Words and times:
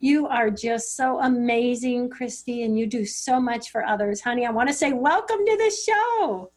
You 0.00 0.26
are 0.26 0.50
just 0.50 0.96
so 0.96 1.20
amazing, 1.20 2.10
Christie, 2.10 2.64
and 2.64 2.76
you 2.76 2.88
do 2.88 3.04
so 3.06 3.38
much 3.40 3.70
for 3.70 3.86
others. 3.86 4.20
Honey, 4.20 4.44
I 4.44 4.50
want 4.50 4.68
to 4.70 4.74
say 4.74 4.92
welcome 4.92 5.38
to 5.46 5.56
the 5.56 5.70
show. 5.86 6.50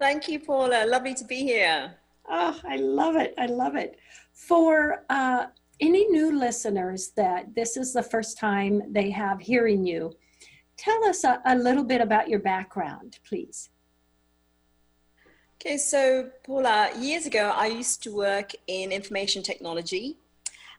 Thank 0.00 0.28
you, 0.28 0.40
Paula. 0.40 0.86
Lovely 0.88 1.14
to 1.14 1.24
be 1.24 1.36
here. 1.36 1.94
Oh, 2.28 2.58
I 2.68 2.76
love 2.76 3.14
it. 3.14 3.32
I 3.38 3.46
love 3.46 3.76
it. 3.76 3.96
For 4.32 5.04
uh, 5.08 5.46
any 5.80 6.06
new 6.08 6.38
listeners 6.38 7.10
that 7.16 7.54
this 7.54 7.76
is 7.76 7.92
the 7.92 8.02
first 8.02 8.38
time 8.38 8.82
they 8.92 9.10
have 9.10 9.40
hearing 9.40 9.84
you, 9.86 10.12
tell 10.76 11.04
us 11.04 11.24
a, 11.24 11.40
a 11.46 11.56
little 11.56 11.84
bit 11.84 12.00
about 12.00 12.28
your 12.28 12.40
background, 12.40 13.18
please. 13.26 13.70
Okay, 15.60 15.76
so 15.78 16.30
Paula, 16.44 16.90
years 16.98 17.26
ago 17.26 17.52
I 17.54 17.66
used 17.66 18.02
to 18.02 18.14
work 18.14 18.50
in 18.66 18.92
information 18.92 19.42
technology 19.42 20.18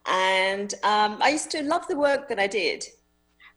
and 0.05 0.73
um, 0.83 1.17
I 1.21 1.29
used 1.29 1.49
to 1.51 1.63
love 1.63 1.87
the 1.87 1.97
work 1.97 2.27
that 2.29 2.39
I 2.39 2.47
did. 2.47 2.85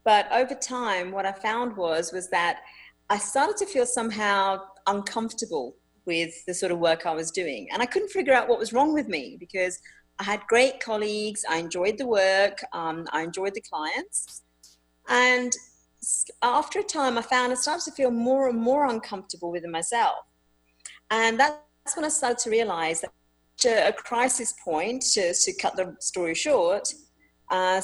But 0.03 0.31
over 0.31 0.55
time, 0.55 1.11
what 1.11 1.25
I 1.25 1.31
found 1.31 1.77
was, 1.77 2.11
was 2.11 2.29
that 2.29 2.61
I 3.09 3.17
started 3.17 3.57
to 3.57 3.65
feel 3.65 3.85
somehow 3.85 4.61
uncomfortable 4.87 5.75
with 6.05 6.43
the 6.45 6.53
sort 6.53 6.71
of 6.71 6.79
work 6.79 7.05
I 7.05 7.13
was 7.13 7.29
doing. 7.29 7.67
And 7.71 7.81
I 7.81 7.85
couldn't 7.85 8.09
figure 8.09 8.33
out 8.33 8.47
what 8.47 8.57
was 8.57 8.73
wrong 8.73 8.93
with 8.93 9.07
me 9.07 9.37
because 9.39 9.79
I 10.19 10.23
had 10.23 10.41
great 10.47 10.81
colleagues. 10.81 11.45
I 11.49 11.57
enjoyed 11.57 11.97
the 11.97 12.05
work. 12.05 12.61
Um, 12.73 13.07
I 13.11 13.23
enjoyed 13.23 13.53
the 13.53 13.61
clients. 13.61 14.43
And 15.07 15.51
after 16.41 16.79
a 16.79 16.83
time, 16.83 17.17
I 17.17 17.21
found 17.21 17.51
I 17.51 17.55
started 17.55 17.85
to 17.85 17.91
feel 17.91 18.11
more 18.11 18.49
and 18.49 18.59
more 18.59 18.85
uncomfortable 18.87 19.51
within 19.51 19.71
myself. 19.71 20.17
And 21.09 21.39
that's 21.39 21.95
when 21.95 22.05
I 22.05 22.09
started 22.09 22.37
to 22.39 22.49
realize 22.49 23.01
that 23.01 23.11
a 23.65 23.93
crisis 23.93 24.53
point, 24.63 25.01
to, 25.01 25.33
to 25.33 25.53
cut 25.53 25.75
the 25.75 25.95
story 25.99 26.35
short, 26.35 26.93
uh, 27.49 27.81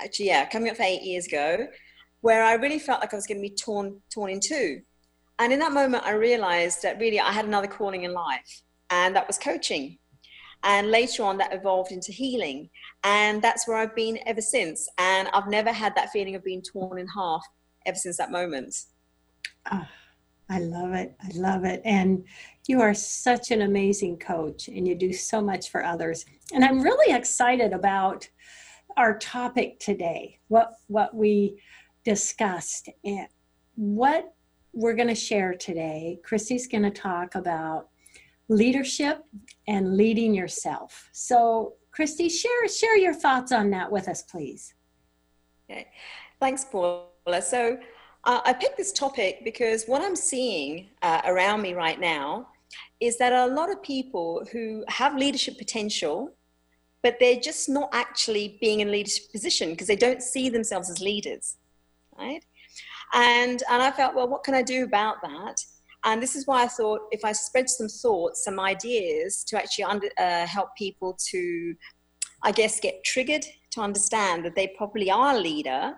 actually, 0.00 0.26
yeah, 0.26 0.48
coming 0.48 0.70
up 0.70 0.76
for 0.76 0.82
eight 0.82 1.02
years 1.02 1.26
ago, 1.26 1.66
where 2.20 2.44
I 2.44 2.54
really 2.54 2.78
felt 2.78 3.00
like 3.00 3.12
I 3.12 3.16
was 3.16 3.26
going 3.26 3.38
to 3.38 3.48
be 3.48 3.54
torn, 3.54 4.00
torn 4.12 4.30
in 4.30 4.40
two. 4.40 4.80
And 5.38 5.52
in 5.52 5.58
that 5.60 5.72
moment, 5.72 6.04
I 6.04 6.12
realized 6.12 6.82
that 6.82 6.98
really 6.98 7.20
I 7.20 7.32
had 7.32 7.46
another 7.46 7.66
calling 7.66 8.04
in 8.04 8.12
life 8.12 8.62
and 8.90 9.14
that 9.16 9.26
was 9.26 9.38
coaching. 9.38 9.98
And 10.62 10.90
later 10.90 11.22
on, 11.22 11.38
that 11.38 11.52
evolved 11.52 11.92
into 11.92 12.12
healing. 12.12 12.70
And 13.04 13.40
that's 13.40 13.68
where 13.68 13.76
I've 13.76 13.94
been 13.94 14.18
ever 14.26 14.40
since. 14.40 14.88
And 14.98 15.28
I've 15.32 15.48
never 15.48 15.72
had 15.72 15.94
that 15.94 16.10
feeling 16.10 16.34
of 16.34 16.42
being 16.42 16.62
torn 16.62 16.98
in 16.98 17.06
half 17.08 17.42
ever 17.84 17.96
since 17.96 18.16
that 18.16 18.32
moment. 18.32 18.74
Oh, 19.70 19.86
I 20.48 20.60
love 20.60 20.92
it. 20.92 21.14
I 21.22 21.28
love 21.36 21.64
it. 21.64 21.82
And 21.84 22.24
you 22.66 22.80
are 22.80 22.94
such 22.94 23.50
an 23.50 23.62
amazing 23.62 24.18
coach 24.18 24.68
and 24.68 24.86
you 24.86 24.94
do 24.94 25.12
so 25.12 25.40
much 25.40 25.70
for 25.70 25.84
others. 25.84 26.24
And 26.52 26.64
I'm 26.64 26.82
really 26.82 27.14
excited 27.14 27.72
about 27.72 28.28
our 28.96 29.18
topic 29.18 29.78
today, 29.78 30.38
what, 30.48 30.72
what 30.86 31.14
we 31.14 31.60
discussed 32.04 32.88
and 33.04 33.28
what 33.74 34.32
we're 34.72 34.94
going 34.94 35.08
to 35.08 35.14
share 35.14 35.54
today. 35.54 36.18
Christie's 36.24 36.66
going 36.66 36.84
to 36.84 36.90
talk 36.90 37.34
about 37.34 37.88
leadership 38.48 39.24
and 39.66 39.96
leading 39.96 40.34
yourself. 40.34 41.08
So, 41.12 41.74
Christie, 41.90 42.28
share 42.28 42.68
share 42.68 42.96
your 42.96 43.14
thoughts 43.14 43.52
on 43.52 43.70
that 43.70 43.90
with 43.90 44.08
us, 44.08 44.22
please. 44.22 44.74
Okay, 45.70 45.88
thanks, 46.40 46.64
Paula. 46.64 47.42
So, 47.42 47.78
uh, 48.24 48.40
I 48.44 48.52
picked 48.52 48.76
this 48.76 48.92
topic 48.92 49.42
because 49.44 49.84
what 49.86 50.02
I'm 50.02 50.16
seeing 50.16 50.88
uh, 51.02 51.22
around 51.24 51.62
me 51.62 51.74
right 51.74 51.98
now 51.98 52.48
is 53.00 53.18
that 53.18 53.32
a 53.32 53.46
lot 53.46 53.70
of 53.70 53.82
people 53.82 54.44
who 54.52 54.84
have 54.88 55.16
leadership 55.16 55.58
potential, 55.58 56.32
but 57.02 57.16
they're 57.20 57.40
just 57.40 57.68
not 57.68 57.88
actually 57.92 58.58
being 58.60 58.80
in 58.80 58.90
leadership 58.90 59.30
position 59.30 59.70
because 59.70 59.86
they 59.86 59.96
don't 59.96 60.22
see 60.22 60.48
themselves 60.48 60.90
as 60.90 61.00
leaders, 61.00 61.56
right? 62.18 62.44
And 63.12 63.62
and 63.70 63.82
I 63.82 63.90
felt, 63.90 64.14
well, 64.14 64.28
what 64.28 64.44
can 64.44 64.54
I 64.54 64.62
do 64.62 64.84
about 64.84 65.22
that? 65.22 65.56
And 66.06 66.22
this 66.22 66.36
is 66.36 66.46
why 66.46 66.62
I 66.62 66.68
thought 66.68 67.00
if 67.10 67.24
I 67.24 67.32
spread 67.32 67.68
some 67.68 67.88
thoughts, 67.88 68.44
some 68.44 68.60
ideas 68.60 69.42
to 69.48 69.56
actually 69.56 69.84
under, 69.84 70.08
uh, 70.18 70.46
help 70.46 70.68
people 70.78 71.18
to, 71.30 71.74
I 72.44 72.52
guess, 72.52 72.78
get 72.78 73.02
triggered 73.04 73.44
to 73.72 73.80
understand 73.80 74.44
that 74.44 74.54
they 74.54 74.68
probably 74.78 75.10
are 75.10 75.34
a 75.34 75.40
leader, 75.40 75.94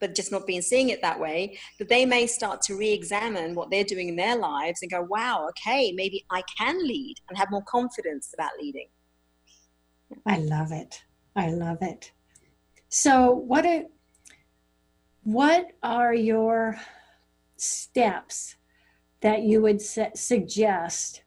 but 0.00 0.14
just 0.14 0.32
not 0.32 0.46
being 0.46 0.62
seeing 0.62 0.88
it 0.88 1.02
that 1.02 1.20
way, 1.20 1.58
that 1.78 1.90
they 1.90 2.06
may 2.06 2.26
start 2.26 2.62
to 2.62 2.74
re 2.74 2.90
examine 2.90 3.54
what 3.54 3.70
they're 3.70 3.84
doing 3.84 4.08
in 4.08 4.16
their 4.16 4.34
lives 4.34 4.80
and 4.80 4.90
go, 4.90 5.02
wow, 5.02 5.46
okay, 5.50 5.92
maybe 5.92 6.24
I 6.30 6.42
can 6.56 6.82
lead 6.82 7.16
and 7.28 7.36
have 7.36 7.50
more 7.50 7.64
confidence 7.68 8.32
about 8.32 8.52
leading. 8.58 8.88
I 10.24 10.38
love 10.38 10.72
it. 10.72 11.02
I 11.36 11.50
love 11.50 11.82
it. 11.82 12.12
So, 12.88 13.30
what 13.30 13.66
are, 13.66 13.84
what 15.22 15.66
are 15.82 16.14
your 16.14 16.80
steps 17.58 18.56
that 19.20 19.42
you 19.42 19.60
would 19.62 19.80
su- 19.80 20.06
suggest 20.14 21.22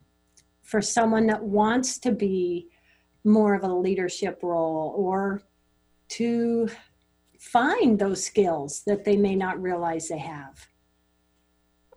for 0.62 0.82
someone 0.82 1.28
that 1.28 1.44
wants 1.44 2.00
to 2.00 2.12
be 2.12 2.70
more 3.24 3.54
of 3.54 3.64
a 3.64 3.74
leadership 3.74 4.40
role 4.42 4.94
or 4.98 5.42
to 6.10 6.70
find 7.40 8.00
those 8.00 8.24
skills 8.24 8.84
that 8.86 9.04
they 9.04 9.18
may 9.18 9.36
not 9.36 9.62
realize 9.62 10.08
they 10.08 10.18
have? 10.18 10.68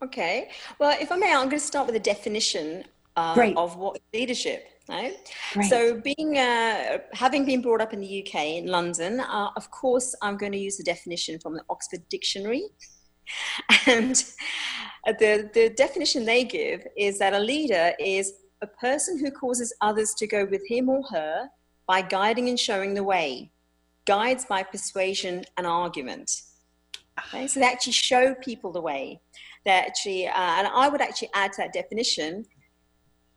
Okay. 0.03 0.51
Well, 0.79 0.97
if 1.01 1.11
I 1.11 1.17
may, 1.17 1.33
I'm 1.33 1.49
going 1.49 1.51
to 1.51 1.61
start 1.61 1.87
with 1.87 1.97
a 1.97 2.01
definition 2.01 2.85
uh, 3.17 3.53
of 3.57 3.77
what 3.77 3.99
leadership. 4.13 4.69
Right? 4.89 5.17
Great. 5.53 5.69
So, 5.69 6.01
being 6.01 6.39
uh, 6.39 6.99
having 7.13 7.45
been 7.45 7.61
brought 7.61 7.81
up 7.81 7.93
in 7.93 8.01
the 8.01 8.23
UK 8.23 8.35
in 8.61 8.67
London, 8.69 9.19
uh, 9.19 9.51
of 9.57 9.69
course, 9.73 10.15
I'm 10.23 10.37
going 10.37 10.53
to 10.53 10.59
use 10.59 10.77
the 10.77 10.85
definition 10.85 11.41
from 11.41 11.55
the 11.55 11.63
Oxford 11.69 12.09
Dictionary, 12.09 12.63
and 13.87 14.17
the, 15.07 15.51
the 15.55 15.71
definition 15.77 16.25
they 16.25 16.45
give 16.45 16.87
is 16.97 17.19
that 17.19 17.33
a 17.33 17.39
leader 17.39 17.93
is 17.99 18.35
a 18.63 18.67
person 18.67 19.19
who 19.19 19.31
causes 19.31 19.73
others 19.81 20.15
to 20.15 20.27
go 20.27 20.45
with 20.45 20.67
him 20.69 20.89
or 20.89 21.03
her 21.11 21.49
by 21.87 22.03
guiding 22.03 22.49
and 22.49 22.59
showing 22.59 22.95
the 22.95 23.05
way, 23.05 23.51
guides 24.07 24.45
by 24.45 24.63
persuasion 24.63 25.45
and 25.57 25.67
argument. 25.67 26.43
Okay? 27.19 27.47
So 27.47 27.61
they 27.61 27.67
actually 27.67 27.93
show 27.93 28.35
people 28.35 28.73
the 28.73 28.81
way. 28.81 29.21
They 29.65 29.73
actually, 29.73 30.27
uh, 30.27 30.33
and 30.35 30.67
I 30.67 30.89
would 30.89 31.01
actually 31.01 31.31
add 31.35 31.53
to 31.55 31.63
that 31.63 31.73
definition. 31.73 32.47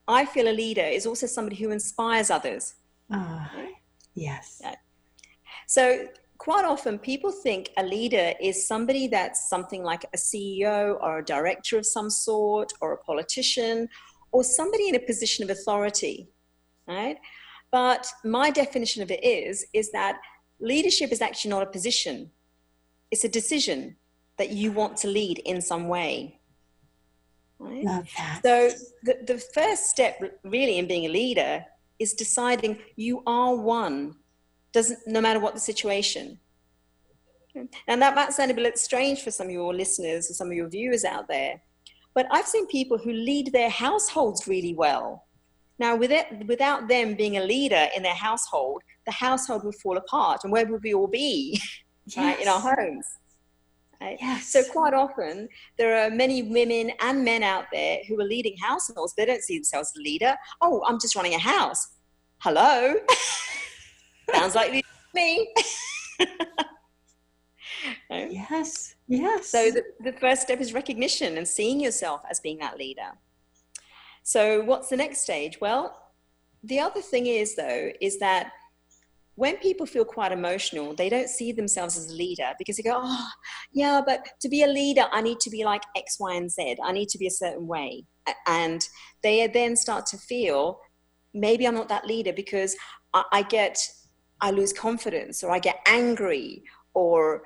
I 0.07 0.25
feel 0.25 0.47
a 0.47 0.53
leader 0.53 0.81
is 0.83 1.05
also 1.05 1.27
somebody 1.27 1.55
who 1.55 1.71
inspires 1.71 2.29
others. 2.29 2.75
Uh, 3.11 3.45
yes. 4.15 4.59
Yeah. 4.63 4.75
So 5.67 6.07
quite 6.39 6.63
often 6.65 6.97
people 6.97 7.31
think 7.31 7.69
a 7.77 7.83
leader 7.83 8.33
is 8.41 8.65
somebody 8.65 9.07
that's 9.07 9.49
something 9.49 9.83
like 9.83 10.05
a 10.13 10.17
CEO 10.17 10.97
or 11.01 11.19
a 11.19 11.25
director 11.25 11.77
of 11.77 11.85
some 11.85 12.09
sort 12.09 12.71
or 12.81 12.93
a 12.93 12.97
politician 12.97 13.87
or 14.31 14.43
somebody 14.43 14.87
in 14.87 14.95
a 14.95 14.99
position 14.99 15.43
of 15.43 15.49
authority, 15.49 16.29
right? 16.87 17.17
But 17.71 18.07
my 18.23 18.49
definition 18.49 19.03
of 19.03 19.11
it 19.11 19.23
is 19.23 19.65
is 19.73 19.91
that 19.91 20.19
leadership 20.59 21.11
is 21.11 21.21
actually 21.21 21.51
not 21.51 21.63
a 21.63 21.67
position. 21.67 22.31
It's 23.11 23.25
a 23.25 23.29
decision 23.29 23.97
that 24.37 24.49
you 24.49 24.71
want 24.71 24.95
to 24.97 25.07
lead 25.07 25.39
in 25.39 25.61
some 25.61 25.87
way. 25.89 26.39
Right? 27.59 27.83
Love 27.83 28.07
that. 28.17 28.39
So 28.43 28.69
the, 29.03 29.17
the 29.27 29.37
first 29.53 29.87
step 29.87 30.39
really 30.43 30.77
in 30.79 30.87
being 30.87 31.05
a 31.05 31.09
leader 31.09 31.65
is 31.99 32.13
deciding 32.13 32.79
you 32.95 33.21
are 33.27 33.53
one 33.55 34.15
doesn't 34.73 34.99
no 35.07 35.21
matter 35.21 35.39
what 35.39 35.53
the 35.53 35.59
situation 35.59 36.39
and 37.87 38.01
that 38.01 38.15
might 38.15 38.31
sound 38.31 38.51
a 38.51 38.53
bit 38.53 38.77
strange 38.77 39.23
for 39.23 39.31
some 39.31 39.47
of 39.47 39.53
your 39.53 39.73
listeners 39.73 40.29
or 40.29 40.33
some 40.33 40.47
of 40.47 40.53
your 40.53 40.69
viewers 40.69 41.03
out 41.03 41.27
there 41.27 41.61
but 42.13 42.27
i've 42.31 42.45
seen 42.45 42.67
people 42.67 42.97
who 42.97 43.11
lead 43.11 43.51
their 43.51 43.69
households 43.69 44.47
really 44.47 44.73
well 44.73 45.25
now 45.79 45.95
with 45.95 46.11
it, 46.11 46.45
without 46.45 46.89
them 46.89 47.15
being 47.15 47.37
a 47.37 47.43
leader 47.43 47.87
in 47.95 48.03
their 48.03 48.13
household 48.13 48.81
the 49.05 49.11
household 49.11 49.63
would 49.63 49.75
fall 49.75 49.97
apart 49.97 50.41
and 50.43 50.53
where 50.53 50.65
would 50.67 50.83
we 50.83 50.93
all 50.93 51.07
be 51.07 51.59
yes. 52.05 52.17
right, 52.17 52.39
in 52.39 52.47
our 52.47 52.59
homes 52.59 53.07
Right? 54.01 54.17
Yes. 54.21 54.47
So 54.47 54.63
quite 54.63 54.93
often 54.93 55.49
there 55.77 56.05
are 56.05 56.09
many 56.09 56.41
women 56.43 56.91
and 57.01 57.23
men 57.25 57.43
out 57.43 57.65
there 57.71 57.99
who 58.07 58.19
are 58.19 58.23
leading 58.23 58.55
households. 58.57 59.13
They 59.15 59.25
don't 59.25 59.43
see 59.43 59.57
themselves 59.57 59.91
as 59.93 59.99
a 59.99 60.03
leader. 60.03 60.35
Oh, 60.61 60.81
I'm 60.87 60.99
just 60.99 61.15
running 61.15 61.33
a 61.33 61.39
house. 61.39 61.95
Hello. 62.37 62.95
Sounds 64.33 64.55
like 64.55 64.83
me. 65.13 65.53
Yes, 68.09 68.95
yes. 69.07 69.47
So 69.49 69.71
the, 69.71 69.83
the 70.03 70.13
first 70.13 70.41
step 70.41 70.59
is 70.59 70.73
recognition 70.73 71.37
and 71.37 71.47
seeing 71.47 71.79
yourself 71.79 72.21
as 72.29 72.39
being 72.39 72.57
that 72.59 72.77
leader. 72.77 73.11
So 74.23 74.61
what's 74.61 74.89
the 74.89 74.97
next 74.97 75.21
stage? 75.21 75.59
Well, 75.61 76.11
the 76.63 76.79
other 76.79 77.01
thing 77.01 77.27
is 77.27 77.55
though, 77.55 77.91
is 78.01 78.19
that 78.19 78.51
when 79.35 79.55
people 79.57 79.85
feel 79.85 80.03
quite 80.03 80.33
emotional, 80.33 80.93
they 80.93 81.07
don't 81.07 81.29
see 81.29 81.53
themselves 81.53 81.97
as 81.97 82.11
a 82.11 82.15
leader 82.15 82.51
because 82.57 82.75
they 82.75 82.83
go, 82.83 82.99
oh, 83.01 83.27
yeah, 83.71 84.01
but 84.05 84.27
to 84.41 84.49
be 84.49 84.63
a 84.63 84.67
leader, 84.67 85.05
I 85.11 85.21
need 85.21 85.39
to 85.39 85.49
be 85.49 85.63
like 85.63 85.83
X, 85.95 86.17
Y, 86.19 86.33
and 86.33 86.51
Z. 86.51 86.75
I 86.83 86.91
need 86.91 87.07
to 87.09 87.17
be 87.17 87.27
a 87.27 87.31
certain 87.31 87.65
way. 87.65 88.03
And 88.47 88.85
they 89.23 89.47
then 89.47 89.77
start 89.77 90.05
to 90.07 90.17
feel 90.17 90.81
maybe 91.33 91.65
I'm 91.65 91.75
not 91.75 91.87
that 91.87 92.05
leader 92.05 92.33
because 92.33 92.75
I, 93.13 93.23
I 93.31 93.41
get 93.43 93.79
I 94.41 94.51
lose 94.51 94.73
confidence 94.73 95.43
or 95.43 95.51
I 95.51 95.59
get 95.59 95.79
angry 95.85 96.63
or 96.93 97.43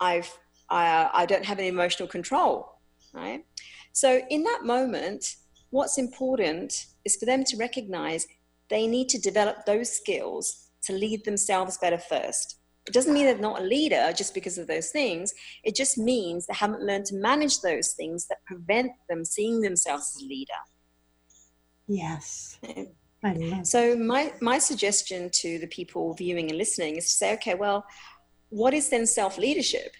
I've, 0.00 0.30
I, 0.70 1.10
I 1.12 1.26
don't 1.26 1.44
have 1.44 1.58
any 1.58 1.68
emotional 1.68 2.08
control, 2.08 2.78
right? 3.12 3.44
So 3.92 4.20
in 4.30 4.42
that 4.44 4.60
moment, 4.64 5.36
what's 5.70 5.98
important 5.98 6.86
is 7.04 7.16
for 7.16 7.26
them 7.26 7.44
to 7.44 7.56
recognize 7.56 8.26
they 8.70 8.86
need 8.86 9.08
to 9.10 9.20
develop 9.20 9.64
those 9.64 9.90
skills 9.90 10.68
to 10.82 10.92
lead 10.92 11.24
themselves 11.24 11.78
better 11.78 11.98
first. 11.98 12.56
It 12.86 12.94
doesn't 12.94 13.12
mean 13.12 13.24
they're 13.24 13.38
not 13.38 13.60
a 13.60 13.64
leader 13.64 14.12
just 14.16 14.32
because 14.32 14.56
of 14.56 14.66
those 14.66 14.90
things. 14.90 15.34
It 15.62 15.74
just 15.74 15.98
means 15.98 16.46
they 16.46 16.54
haven't 16.54 16.82
learned 16.82 17.04
to 17.06 17.16
manage 17.16 17.60
those 17.60 17.92
things 17.92 18.26
that 18.28 18.44
prevent 18.46 18.92
them 19.08 19.24
seeing 19.24 19.60
themselves 19.60 20.14
as 20.16 20.22
a 20.22 20.26
leader. 20.26 20.52
Yes. 21.86 22.58
So 23.64 23.96
my 23.96 24.32
my 24.40 24.58
suggestion 24.58 25.30
to 25.34 25.58
the 25.58 25.66
people 25.66 26.14
viewing 26.14 26.48
and 26.48 26.58
listening 26.58 26.96
is 26.96 27.04
to 27.04 27.12
say, 27.12 27.32
okay, 27.34 27.54
well, 27.54 27.84
what 28.50 28.74
is 28.74 28.88
then 28.88 29.06
self-leadership? 29.06 29.94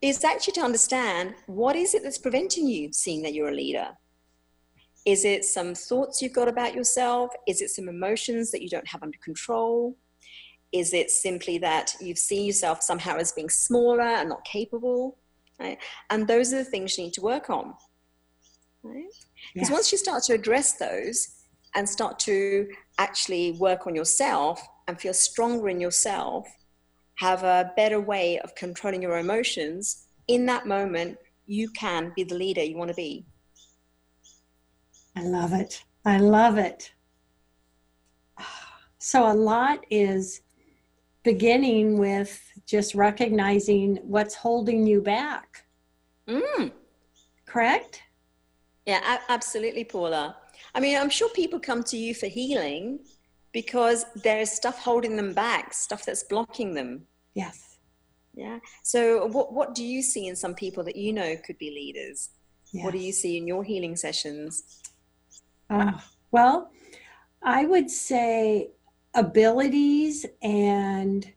Is 0.00 0.22
actually 0.24 0.52
to 0.54 0.60
understand 0.60 1.34
what 1.46 1.74
is 1.74 1.94
it 1.94 2.02
that's 2.02 2.18
preventing 2.18 2.66
you 2.68 2.92
seeing 2.92 3.22
that 3.22 3.34
you're 3.34 3.48
a 3.48 3.54
leader? 3.54 3.88
Is 5.04 5.24
it 5.24 5.44
some 5.44 5.74
thoughts 5.74 6.20
you've 6.20 6.34
got 6.34 6.48
about 6.48 6.74
yourself? 6.74 7.30
Is 7.46 7.62
it 7.62 7.70
some 7.70 7.88
emotions 7.88 8.50
that 8.50 8.62
you 8.62 8.68
don't 8.68 8.86
have 8.86 9.02
under 9.02 9.18
control? 9.18 9.96
Is 10.70 10.92
it 10.92 11.10
simply 11.10 11.58
that 11.58 11.94
you've 12.00 12.18
seen 12.18 12.44
yourself 12.44 12.82
somehow 12.82 13.16
as 13.16 13.32
being 13.32 13.48
smaller 13.48 14.02
and 14.02 14.28
not 14.28 14.44
capable? 14.44 15.16
Right? 15.58 15.78
And 16.10 16.28
those 16.28 16.52
are 16.52 16.58
the 16.58 16.64
things 16.64 16.96
you 16.96 17.04
need 17.04 17.14
to 17.14 17.22
work 17.22 17.48
on. 17.50 17.74
Right? 18.82 19.04
Because 19.54 19.70
yes. 19.70 19.72
once 19.72 19.92
you 19.92 19.98
start 19.98 20.22
to 20.24 20.34
address 20.34 20.74
those, 20.74 21.37
and 21.74 21.88
start 21.88 22.18
to 22.20 22.68
actually 22.98 23.52
work 23.52 23.86
on 23.86 23.94
yourself 23.94 24.66
and 24.86 25.00
feel 25.00 25.14
stronger 25.14 25.68
in 25.68 25.80
yourself, 25.80 26.48
have 27.16 27.42
a 27.42 27.72
better 27.76 28.00
way 28.00 28.38
of 28.40 28.54
controlling 28.54 29.02
your 29.02 29.18
emotions, 29.18 30.06
in 30.28 30.46
that 30.46 30.66
moment, 30.66 31.18
you 31.46 31.70
can 31.70 32.12
be 32.14 32.22
the 32.24 32.34
leader 32.34 32.62
you 32.62 32.76
want 32.76 32.88
to 32.88 32.94
be. 32.94 33.24
I 35.16 35.22
love 35.22 35.52
it. 35.52 35.82
I 36.04 36.18
love 36.18 36.58
it. 36.58 36.92
So, 39.00 39.30
a 39.30 39.32
lot 39.32 39.84
is 39.90 40.40
beginning 41.22 41.98
with 41.98 42.42
just 42.66 42.96
recognizing 42.96 44.00
what's 44.02 44.34
holding 44.34 44.84
you 44.88 45.00
back. 45.00 45.66
Mm. 46.26 46.72
Correct? 47.46 48.02
Yeah, 48.86 49.18
absolutely, 49.28 49.84
Paula. 49.84 50.36
I 50.74 50.80
mean, 50.80 50.96
I'm 50.96 51.10
sure 51.10 51.28
people 51.30 51.60
come 51.60 51.82
to 51.84 51.96
you 51.96 52.14
for 52.14 52.26
healing 52.26 53.00
because 53.52 54.04
there's 54.22 54.50
stuff 54.50 54.78
holding 54.78 55.16
them 55.16 55.32
back, 55.32 55.72
stuff 55.72 56.04
that's 56.04 56.24
blocking 56.24 56.74
them. 56.74 57.06
Yes. 57.34 57.78
Yeah. 58.34 58.58
So, 58.82 59.26
what, 59.26 59.52
what 59.52 59.74
do 59.74 59.84
you 59.84 60.02
see 60.02 60.28
in 60.28 60.36
some 60.36 60.54
people 60.54 60.84
that 60.84 60.96
you 60.96 61.12
know 61.12 61.34
could 61.44 61.58
be 61.58 61.70
leaders? 61.70 62.30
Yes. 62.72 62.84
What 62.84 62.92
do 62.92 62.98
you 62.98 63.12
see 63.12 63.36
in 63.36 63.46
your 63.46 63.64
healing 63.64 63.96
sessions? 63.96 64.82
Uh, 65.70 65.92
well, 66.30 66.70
I 67.42 67.64
would 67.64 67.90
say 67.90 68.70
abilities 69.14 70.26
and, 70.42 71.30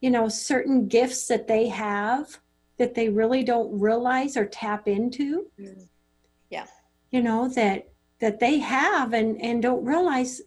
you 0.00 0.10
know, 0.10 0.28
certain 0.28 0.88
gifts 0.88 1.26
that 1.28 1.46
they 1.46 1.68
have 1.68 2.38
that 2.78 2.94
they 2.94 3.08
really 3.08 3.44
don't 3.44 3.78
realize 3.78 4.36
or 4.36 4.46
tap 4.46 4.88
into. 4.88 5.46
Mm. 5.60 5.86
Yeah. 6.50 6.66
You 7.10 7.22
know, 7.22 7.48
that 7.50 7.91
that 8.22 8.38
they 8.38 8.60
have 8.60 9.12
and, 9.12 9.38
and 9.42 9.60
don't 9.60 9.84
realize 9.84 10.40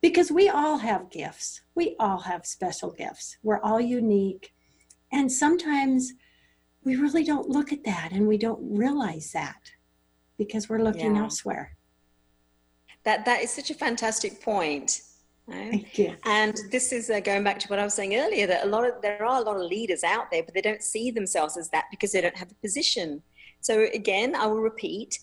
because 0.00 0.32
we 0.32 0.48
all 0.48 0.78
have 0.78 1.10
gifts. 1.10 1.60
We 1.74 1.94
all 2.00 2.20
have 2.20 2.46
special 2.46 2.90
gifts. 2.90 3.36
We're 3.42 3.60
all 3.60 3.80
unique. 3.80 4.54
And 5.12 5.30
sometimes 5.30 6.14
we 6.84 6.96
really 6.96 7.24
don't 7.24 7.46
look 7.46 7.70
at 7.70 7.84
that 7.84 8.12
and 8.12 8.26
we 8.26 8.38
don't 8.38 8.60
realize 8.62 9.30
that 9.32 9.72
because 10.38 10.70
we're 10.70 10.82
looking 10.82 11.16
yeah. 11.16 11.22
elsewhere. 11.22 11.76
That 13.04 13.26
that 13.26 13.42
is 13.42 13.50
such 13.50 13.70
a 13.70 13.74
fantastic 13.74 14.40
point. 14.40 15.02
Right? 15.46 15.70
Thank 15.70 15.98
you. 15.98 16.16
And 16.24 16.56
this 16.70 16.92
is 16.92 17.10
uh, 17.10 17.20
going 17.20 17.44
back 17.44 17.58
to 17.60 17.68
what 17.68 17.78
I 17.78 17.84
was 17.84 17.94
saying 17.94 18.16
earlier 18.16 18.46
that 18.46 18.64
a 18.64 18.68
lot 18.68 18.88
of 18.88 19.02
there 19.02 19.22
are 19.22 19.40
a 19.40 19.44
lot 19.44 19.56
of 19.56 19.62
leaders 19.62 20.02
out 20.02 20.30
there, 20.30 20.42
but 20.42 20.54
they 20.54 20.62
don't 20.62 20.82
see 20.82 21.10
themselves 21.10 21.58
as 21.58 21.68
that 21.70 21.84
because 21.90 22.12
they 22.12 22.22
don't 22.22 22.36
have 22.36 22.50
a 22.50 22.60
position. 22.66 23.22
So 23.60 23.86
again, 23.92 24.34
I 24.34 24.46
will 24.46 24.60
repeat: 24.60 25.18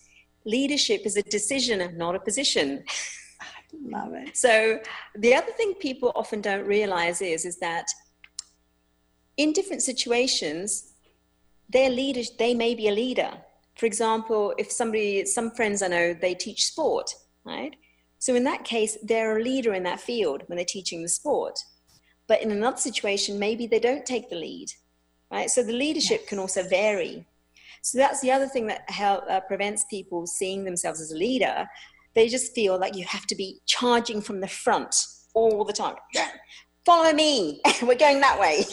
leadership 0.46 1.02
is 1.04 1.16
a 1.16 1.22
decision, 1.22 1.82
and 1.82 1.98
not 1.98 2.14
a 2.14 2.20
position. 2.20 2.84
Love 3.84 4.14
it. 4.14 4.36
So 4.36 4.78
the 5.14 5.34
other 5.34 5.52
thing 5.52 5.74
people 5.74 6.12
often 6.14 6.40
don't 6.40 6.66
realize 6.66 7.20
is, 7.20 7.44
is 7.44 7.58
that 7.58 7.86
in 9.36 9.52
different 9.52 9.82
situations, 9.82 10.92
their 11.68 11.90
leaders, 11.90 12.30
they 12.38 12.54
may 12.54 12.74
be 12.74 12.88
a 12.88 12.92
leader. 12.92 13.30
For 13.76 13.86
example, 13.86 14.54
if 14.56 14.72
somebody, 14.72 15.26
some 15.26 15.50
friends 15.50 15.82
I 15.82 15.88
know, 15.88 16.14
they 16.14 16.34
teach 16.34 16.64
sport, 16.64 17.14
right? 17.44 17.76
So 18.18 18.34
in 18.34 18.44
that 18.44 18.64
case, 18.64 18.96
they're 19.02 19.38
a 19.38 19.42
leader 19.42 19.74
in 19.74 19.82
that 19.82 20.00
field 20.00 20.42
when 20.46 20.56
they're 20.56 20.64
teaching 20.64 21.02
the 21.02 21.08
sport. 21.08 21.58
But 22.26 22.42
in 22.42 22.50
another 22.50 22.78
situation, 22.78 23.38
maybe 23.38 23.66
they 23.66 23.78
don't 23.78 24.06
take 24.06 24.30
the 24.30 24.36
lead, 24.36 24.68
right? 25.30 25.50
So 25.50 25.62
the 25.62 25.72
leadership 25.72 26.20
yes. 26.22 26.28
can 26.28 26.38
also 26.38 26.62
vary. 26.62 27.26
So 27.86 27.98
that's 27.98 28.20
the 28.20 28.32
other 28.32 28.48
thing 28.48 28.66
that 28.66 28.90
help, 28.90 29.22
uh, 29.30 29.38
prevents 29.38 29.84
people 29.88 30.26
seeing 30.26 30.64
themselves 30.64 31.00
as 31.00 31.12
a 31.12 31.16
leader. 31.16 31.68
They 32.16 32.26
just 32.26 32.52
feel 32.52 32.76
like 32.80 32.96
you 32.96 33.04
have 33.04 33.26
to 33.26 33.36
be 33.36 33.60
charging 33.64 34.20
from 34.20 34.40
the 34.40 34.48
front 34.48 34.96
all 35.34 35.64
the 35.64 35.72
time. 35.72 35.94
Follow 36.84 37.12
me, 37.12 37.60
we're 37.82 37.94
going 37.94 38.20
that 38.22 38.40
way. 38.40 38.64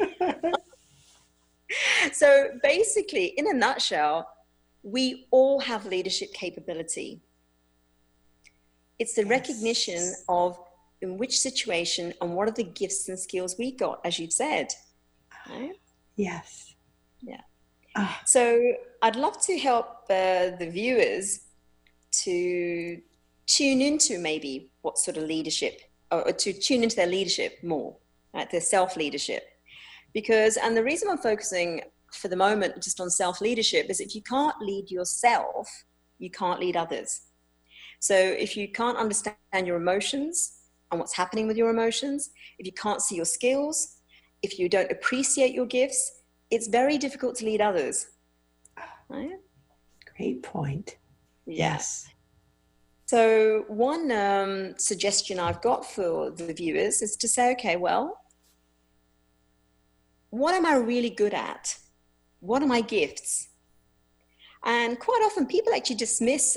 so 2.12 2.48
basically, 2.62 3.34
in 3.36 3.50
a 3.50 3.52
nutshell, 3.52 4.26
we 4.82 5.26
all 5.30 5.60
have 5.60 5.84
leadership 5.84 6.32
capability. 6.32 7.20
It's 8.98 9.12
the 9.12 9.26
recognition 9.26 10.14
of 10.26 10.58
in 11.02 11.18
which 11.18 11.38
situation 11.38 12.14
and 12.22 12.34
what 12.34 12.48
are 12.48 12.52
the 12.52 12.64
gifts 12.64 13.10
and 13.10 13.18
skills 13.18 13.56
we 13.58 13.72
got, 13.72 14.00
as 14.06 14.18
you've 14.18 14.32
said. 14.32 14.68
Right? 15.50 15.74
Yes. 16.16 16.74
Yeah. 17.20 17.42
So 18.26 18.72
I'd 19.02 19.16
love 19.16 19.40
to 19.42 19.58
help 19.58 20.04
uh, 20.10 20.56
the 20.58 20.68
viewers 20.70 21.40
to 22.22 23.00
tune 23.46 23.80
into 23.80 24.18
maybe 24.18 24.70
what 24.82 24.98
sort 24.98 25.16
of 25.16 25.24
leadership, 25.24 25.80
or 26.10 26.32
to 26.32 26.52
tune 26.52 26.82
into 26.82 26.96
their 26.96 27.06
leadership 27.06 27.58
more, 27.62 27.96
right? 28.32 28.50
Their 28.50 28.60
self 28.60 28.96
leadership. 28.96 29.44
Because, 30.12 30.56
and 30.56 30.76
the 30.76 30.84
reason 30.84 31.08
I'm 31.10 31.18
focusing 31.18 31.82
for 32.12 32.28
the 32.28 32.36
moment 32.36 32.80
just 32.82 33.00
on 33.00 33.10
self 33.10 33.40
leadership 33.40 33.86
is 33.90 34.00
if 34.00 34.14
you 34.14 34.22
can't 34.22 34.60
lead 34.60 34.90
yourself, 34.90 35.68
you 36.18 36.30
can't 36.30 36.60
lead 36.60 36.76
others. 36.76 37.22
So 38.00 38.14
if 38.14 38.56
you 38.56 38.70
can't 38.70 38.98
understand 38.98 39.36
your 39.66 39.76
emotions 39.76 40.58
and 40.90 41.00
what's 41.00 41.14
happening 41.14 41.46
with 41.46 41.56
your 41.56 41.70
emotions, 41.70 42.30
if 42.58 42.66
you 42.66 42.72
can't 42.72 43.00
see 43.00 43.16
your 43.16 43.24
skills, 43.24 43.96
if 44.42 44.58
you 44.58 44.68
don't 44.68 44.92
appreciate 44.92 45.52
your 45.54 45.66
gifts, 45.66 46.22
it's 46.50 46.68
very 46.68 46.98
difficult 46.98 47.36
to 47.36 47.44
lead 47.44 47.60
others. 47.60 48.08
Right? 49.08 49.38
Great 50.16 50.42
point. 50.42 50.96
Yes. 51.46 52.08
So, 53.06 53.64
one 53.68 54.10
um, 54.10 54.74
suggestion 54.78 55.38
I've 55.38 55.60
got 55.60 55.84
for 55.84 56.30
the 56.30 56.52
viewers 56.54 57.02
is 57.02 57.16
to 57.16 57.28
say, 57.28 57.52
okay, 57.52 57.76
well, 57.76 58.20
what 60.30 60.54
am 60.54 60.66
I 60.66 60.76
really 60.76 61.10
good 61.10 61.34
at? 61.34 61.76
What 62.40 62.62
are 62.62 62.66
my 62.66 62.80
gifts? 62.80 63.48
And 64.64 64.98
quite 64.98 65.20
often 65.24 65.46
people 65.46 65.74
actually 65.74 65.96
dismiss 65.96 66.56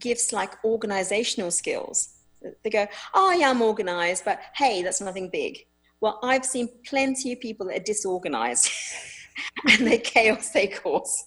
gifts 0.00 0.32
like 0.32 0.62
organizational 0.64 1.50
skills. 1.50 2.16
They 2.62 2.70
go, 2.70 2.86
oh, 3.14 3.32
yeah, 3.32 3.50
I'm 3.50 3.62
organized, 3.62 4.24
but 4.24 4.40
hey, 4.56 4.82
that's 4.82 5.00
nothing 5.00 5.30
big. 5.30 5.64
Well, 6.00 6.18
I've 6.22 6.44
seen 6.44 6.68
plenty 6.84 7.32
of 7.32 7.40
people 7.40 7.68
that 7.68 7.76
are 7.76 7.84
disorganized 7.84 8.68
and 9.78 9.86
the 9.86 9.98
chaos 9.98 10.50
they 10.50 10.66
cause. 10.66 11.26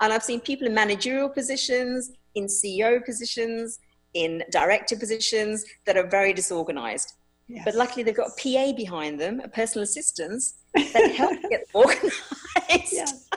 And 0.00 0.12
I've 0.12 0.22
seen 0.22 0.40
people 0.40 0.66
in 0.66 0.74
managerial 0.74 1.28
positions, 1.28 2.12
in 2.34 2.46
CEO 2.46 3.04
positions, 3.04 3.78
in 4.14 4.42
director 4.50 4.96
positions 4.96 5.64
that 5.84 5.96
are 5.96 6.06
very 6.06 6.32
disorganized. 6.32 7.14
Yes. 7.48 7.64
But 7.64 7.74
luckily, 7.74 8.02
they've 8.02 8.14
got 8.16 8.28
a 8.28 8.42
PA 8.42 8.76
behind 8.76 9.18
them, 9.18 9.40
a 9.40 9.48
personal 9.48 9.84
assistant 9.84 10.42
that 10.74 11.12
helps 11.16 11.42
get 11.50 11.60
them 11.60 11.68
organized. 11.74 12.92
Yes. 12.92 13.28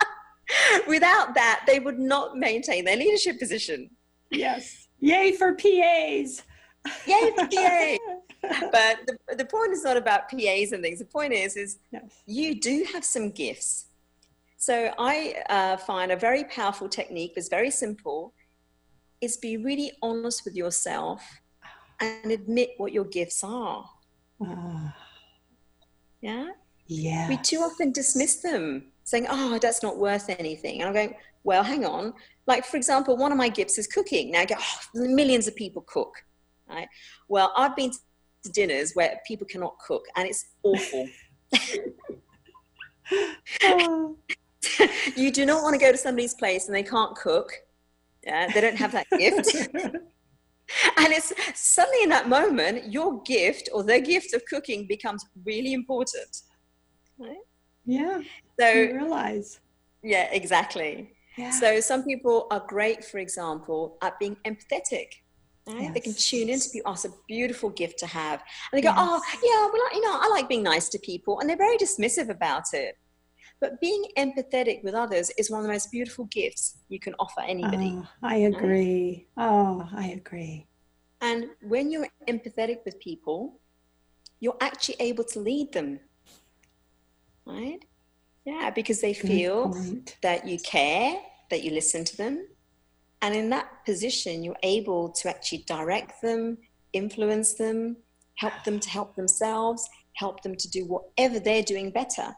Without 0.88 1.34
that, 1.34 1.62
they 1.66 1.80
would 1.80 1.98
not 1.98 2.36
maintain 2.36 2.84
their 2.84 2.96
leadership 2.96 3.38
position. 3.38 3.90
Yes. 4.30 4.88
Yay 5.00 5.32
for 5.32 5.54
PAs. 5.54 6.42
Yay 7.06 7.32
for 7.36 7.46
PAs. 7.46 7.98
but 8.72 8.98
the, 9.06 9.36
the 9.36 9.44
point 9.44 9.72
is 9.72 9.84
not 9.84 9.96
about 9.96 10.30
PAs 10.30 10.72
and 10.72 10.82
things. 10.82 10.98
The 10.98 11.04
point 11.04 11.32
is, 11.32 11.56
is 11.56 11.78
yes. 11.92 12.02
you 12.26 12.60
do 12.60 12.86
have 12.92 13.04
some 13.04 13.30
gifts. 13.30 13.86
So 14.56 14.92
I 14.98 15.36
uh, 15.48 15.76
find 15.76 16.12
a 16.12 16.16
very 16.16 16.44
powerful 16.44 16.88
technique 16.88 17.34
that's 17.34 17.48
very 17.48 17.70
simple 17.70 18.34
is 19.20 19.36
be 19.36 19.56
really 19.56 19.92
honest 20.02 20.44
with 20.44 20.54
yourself 20.54 21.22
and 22.00 22.30
admit 22.30 22.70
what 22.78 22.92
your 22.92 23.04
gifts 23.04 23.44
are. 23.44 23.84
Uh, 24.40 24.90
yeah? 26.20 26.48
Yeah. 26.86 27.28
We 27.28 27.36
too 27.36 27.58
often 27.58 27.92
dismiss 27.92 28.36
them, 28.36 28.86
saying, 29.04 29.26
oh, 29.28 29.58
that's 29.58 29.82
not 29.82 29.98
worth 29.98 30.28
anything. 30.30 30.80
And 30.80 30.88
I'm 30.88 30.94
going, 30.94 31.14
well, 31.44 31.62
hang 31.62 31.84
on. 31.84 32.14
Like, 32.46 32.64
for 32.64 32.76
example, 32.76 33.16
one 33.16 33.32
of 33.32 33.38
my 33.38 33.48
gifts 33.48 33.78
is 33.78 33.86
cooking. 33.86 34.32
Now 34.32 34.40
I 34.40 34.44
go, 34.46 34.56
oh, 34.58 35.08
millions 35.08 35.46
of 35.46 35.54
people 35.54 35.82
cook. 35.86 36.14
Right? 36.68 36.88
Well, 37.28 37.52
I've 37.56 37.76
been 37.76 37.92
dinners 38.48 38.92
where 38.94 39.20
people 39.26 39.46
cannot 39.46 39.78
cook 39.78 40.04
and 40.16 40.26
it's 40.26 40.46
awful. 40.62 41.08
you 45.16 45.30
do 45.32 45.44
not 45.44 45.62
want 45.62 45.74
to 45.74 45.80
go 45.80 45.90
to 45.92 45.98
somebody's 45.98 46.34
place 46.34 46.66
and 46.66 46.74
they 46.74 46.82
can't 46.82 47.14
cook 47.16 47.52
yeah, 48.24 48.48
they 48.52 48.60
don't 48.60 48.76
have 48.76 48.92
that 48.92 49.06
gift. 49.10 49.54
and 49.74 50.02
it's 50.96 51.32
suddenly 51.54 52.02
in 52.02 52.10
that 52.10 52.28
moment, 52.28 52.92
your 52.92 53.22
gift 53.22 53.68
or 53.72 53.82
their 53.82 54.00
gift 54.00 54.34
of 54.34 54.44
cooking 54.46 54.86
becomes 54.86 55.24
really 55.44 55.72
important. 55.72 56.42
Right? 57.18 57.36
Yeah. 57.86 58.20
So 58.58 58.68
you 58.68 58.94
realize. 58.94 59.60
Yeah, 60.02 60.28
exactly. 60.32 61.12
Yeah. 61.36 61.50
So 61.50 61.80
some 61.80 62.04
people 62.04 62.46
are 62.50 62.62
great, 62.66 63.04
for 63.04 63.18
example, 63.18 63.96
at 64.02 64.18
being 64.18 64.36
empathetic. 64.44 65.06
Right? 65.72 65.82
Yes. 65.82 65.94
They 65.94 66.00
can 66.00 66.14
tune 66.14 66.48
into 66.48 66.70
people. 66.70 66.90
Oh, 66.90 66.94
it's 66.94 67.04
a 67.04 67.12
beautiful 67.28 67.70
gift 67.70 67.98
to 68.00 68.06
have. 68.06 68.42
And 68.72 68.78
they 68.78 68.82
go, 68.82 68.90
yes. 68.90 68.98
oh, 68.98 69.22
yeah, 69.42 69.70
well, 69.72 69.94
you 69.94 70.02
know, 70.02 70.18
I 70.20 70.28
like 70.28 70.48
being 70.48 70.62
nice 70.62 70.88
to 70.90 70.98
people. 70.98 71.40
And 71.40 71.48
they're 71.48 71.56
very 71.56 71.76
dismissive 71.76 72.28
about 72.28 72.72
it. 72.72 72.96
But 73.60 73.80
being 73.80 74.06
empathetic 74.16 74.82
with 74.82 74.94
others 74.94 75.30
is 75.36 75.50
one 75.50 75.60
of 75.60 75.66
the 75.66 75.72
most 75.72 75.90
beautiful 75.90 76.24
gifts 76.26 76.78
you 76.88 76.98
can 76.98 77.14
offer 77.18 77.42
anybody. 77.42 77.94
Oh, 77.94 78.08
I 78.22 78.36
agree. 78.36 79.26
Oh, 79.36 79.86
I 79.94 80.08
agree. 80.08 80.66
And 81.20 81.50
when 81.60 81.90
you're 81.90 82.08
empathetic 82.26 82.78
with 82.86 82.98
people, 83.00 83.60
you're 84.40 84.56
actually 84.62 84.96
able 85.00 85.24
to 85.24 85.40
lead 85.40 85.72
them. 85.72 86.00
Right? 87.44 87.84
Yeah, 88.46 88.70
because 88.70 89.02
they 89.02 89.12
feel 89.12 89.76
that 90.22 90.46
you 90.46 90.58
care, 90.60 91.16
that 91.50 91.62
you 91.62 91.72
listen 91.72 92.04
to 92.06 92.16
them. 92.16 92.46
And 93.22 93.34
in 93.34 93.50
that 93.50 93.84
position, 93.84 94.42
you're 94.42 94.56
able 94.62 95.10
to 95.10 95.28
actually 95.28 95.64
direct 95.66 96.22
them, 96.22 96.58
influence 96.92 97.54
them, 97.54 97.96
help 98.36 98.64
them 98.64 98.80
to 98.80 98.88
help 98.88 99.14
themselves, 99.14 99.88
help 100.14 100.42
them 100.42 100.56
to 100.56 100.70
do 100.70 100.86
whatever 100.86 101.38
they're 101.38 101.62
doing 101.62 101.90
better. 101.90 102.34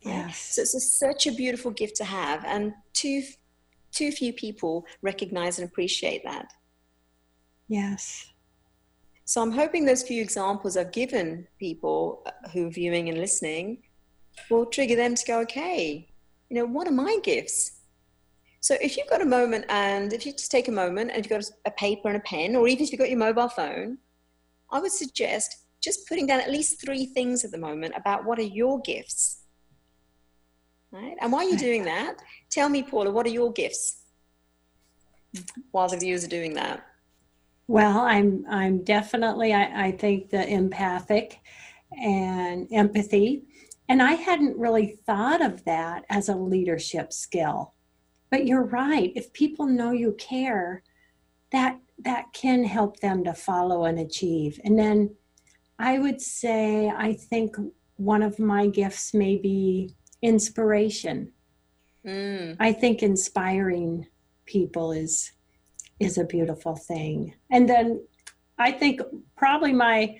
Yes. 0.00 0.54
So 0.54 0.62
it's 0.62 0.74
a, 0.74 0.80
such 0.80 1.26
a 1.26 1.32
beautiful 1.32 1.70
gift 1.70 1.96
to 1.96 2.04
have, 2.04 2.44
and 2.44 2.72
too 2.92 3.22
too 3.90 4.12
few 4.12 4.32
people 4.32 4.86
recognize 5.02 5.58
and 5.58 5.68
appreciate 5.68 6.22
that. 6.24 6.52
Yes. 7.68 8.30
So 9.24 9.42
I'm 9.42 9.50
hoping 9.50 9.84
those 9.84 10.02
few 10.02 10.22
examples 10.22 10.76
I've 10.76 10.92
given 10.92 11.46
people 11.58 12.22
uh, 12.26 12.48
who 12.50 12.68
are 12.68 12.70
viewing 12.70 13.08
and 13.08 13.18
listening 13.18 13.82
will 14.50 14.66
trigger 14.66 14.96
them 14.96 15.14
to 15.14 15.26
go, 15.26 15.40
okay, 15.40 16.08
you 16.48 16.56
know, 16.56 16.64
what 16.64 16.86
are 16.86 16.92
my 16.92 17.18
gifts? 17.22 17.77
So 18.60 18.76
if 18.80 18.96
you've 18.96 19.08
got 19.08 19.22
a 19.22 19.26
moment 19.26 19.64
and 19.68 20.12
if 20.12 20.26
you 20.26 20.32
just 20.32 20.50
take 20.50 20.68
a 20.68 20.72
moment 20.72 21.10
and 21.12 21.24
you've 21.24 21.30
got 21.30 21.50
a 21.64 21.70
paper 21.70 22.08
and 22.08 22.16
a 22.16 22.20
pen, 22.20 22.56
or 22.56 22.68
even 22.68 22.84
if 22.84 22.92
you've 22.92 22.98
got 22.98 23.10
your 23.10 23.18
mobile 23.18 23.48
phone, 23.48 23.98
I 24.70 24.80
would 24.80 24.92
suggest 24.92 25.64
just 25.80 26.08
putting 26.08 26.26
down 26.26 26.40
at 26.40 26.50
least 26.50 26.80
three 26.80 27.06
things 27.06 27.44
at 27.44 27.52
the 27.52 27.58
moment 27.58 27.94
about 27.96 28.24
what 28.24 28.38
are 28.38 28.42
your 28.42 28.80
gifts 28.80 29.38
Right? 30.90 31.16
And 31.20 31.32
while 31.32 31.46
you're 31.46 31.58
doing 31.58 31.84
that, 31.84 32.16
tell 32.50 32.68
me, 32.68 32.82
Paula, 32.82 33.10
what 33.10 33.26
are 33.26 33.30
your 33.30 33.52
gifts 33.52 34.04
while 35.70 35.88
the 35.88 35.98
viewers 35.98 36.24
are 36.24 36.28
doing 36.28 36.54
that? 36.54 36.84
Well, 37.66 37.98
I'm 37.98 38.46
I'm 38.48 38.82
definitely 38.82 39.52
I, 39.52 39.88
I 39.88 39.92
think 39.92 40.30
the 40.30 40.48
empathic 40.48 41.40
and 41.92 42.66
empathy. 42.72 43.44
And 43.90 44.02
I 44.02 44.12
hadn't 44.12 44.58
really 44.58 44.98
thought 45.06 45.42
of 45.42 45.64
that 45.64 46.04
as 46.08 46.28
a 46.28 46.34
leadership 46.34 47.12
skill. 47.12 47.74
But 48.30 48.46
you're 48.46 48.64
right. 48.64 49.12
If 49.14 49.32
people 49.32 49.66
know 49.66 49.92
you 49.92 50.14
care, 50.18 50.82
that 51.50 51.78
that 52.04 52.32
can 52.32 52.62
help 52.64 53.00
them 53.00 53.24
to 53.24 53.34
follow 53.34 53.84
and 53.84 53.98
achieve. 53.98 54.60
And 54.64 54.78
then 54.78 55.14
I 55.78 55.98
would 55.98 56.20
say 56.20 56.88
I 56.88 57.14
think 57.14 57.56
one 57.96 58.22
of 58.22 58.38
my 58.38 58.68
gifts 58.68 59.12
may 59.14 59.36
be 59.36 59.94
inspiration. 60.22 61.32
Mm. 62.06 62.56
I 62.60 62.72
think 62.72 63.02
inspiring 63.02 64.06
people 64.46 64.92
is 64.92 65.32
is 66.00 66.18
a 66.18 66.24
beautiful 66.24 66.76
thing. 66.76 67.34
And 67.50 67.68
then 67.68 68.00
I 68.58 68.70
think 68.72 69.00
probably 69.36 69.72
my 69.72 70.16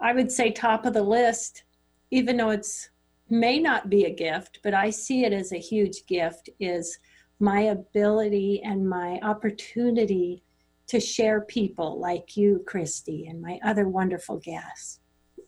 I 0.00 0.12
would 0.12 0.32
say 0.32 0.50
top 0.50 0.84
of 0.86 0.94
the 0.94 1.02
list, 1.02 1.64
even 2.10 2.36
though 2.36 2.50
it's 2.50 2.90
may 3.30 3.58
not 3.58 3.88
be 3.88 4.04
a 4.04 4.14
gift, 4.14 4.60
but 4.62 4.74
I 4.74 4.90
see 4.90 5.24
it 5.24 5.32
as 5.32 5.52
a 5.52 5.58
huge 5.58 6.06
gift, 6.06 6.50
is 6.60 6.98
my 7.42 7.62
ability 7.62 8.62
and 8.64 8.88
my 8.88 9.18
opportunity 9.20 10.44
to 10.86 11.00
share 11.00 11.40
people 11.40 11.98
like 11.98 12.36
you, 12.36 12.62
Christie, 12.66 13.26
and 13.26 13.42
my 13.42 13.58
other 13.64 13.88
wonderful 13.88 14.38
guests. 14.38 15.00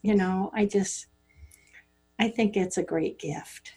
You 0.03 0.17
know, 0.17 0.51
I 0.53 0.67
just 0.67 1.07
I 2.19 2.29
think 2.29 2.57
it's 2.57 2.79
a 2.79 2.83
great 2.83 3.21
gift. 3.21 3.75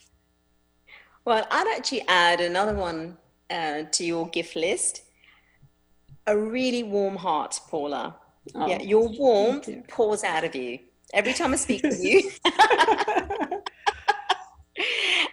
Well, 1.26 1.46
I'd 1.52 1.76
actually 1.78 2.08
add 2.08 2.42
another 2.42 2.74
one 2.74 3.18
uh, 3.52 3.84
to 3.92 4.04
your 4.04 4.28
gift 4.30 4.56
list 4.56 5.04
a 6.26 6.38
really 6.38 6.84
warm 6.84 7.16
heart, 7.16 7.60
Paula. 7.70 8.16
Oh, 8.56 8.68
yeah, 8.68 8.82
your 8.82 9.08
warmth 9.10 9.70
pours 9.88 10.24
out 10.24 10.44
of 10.44 10.56
you 10.56 10.80
every 11.14 11.34
time 11.34 11.54
I 11.54 11.56
speak 11.58 11.84
to 11.84 11.96
you. 11.96 12.32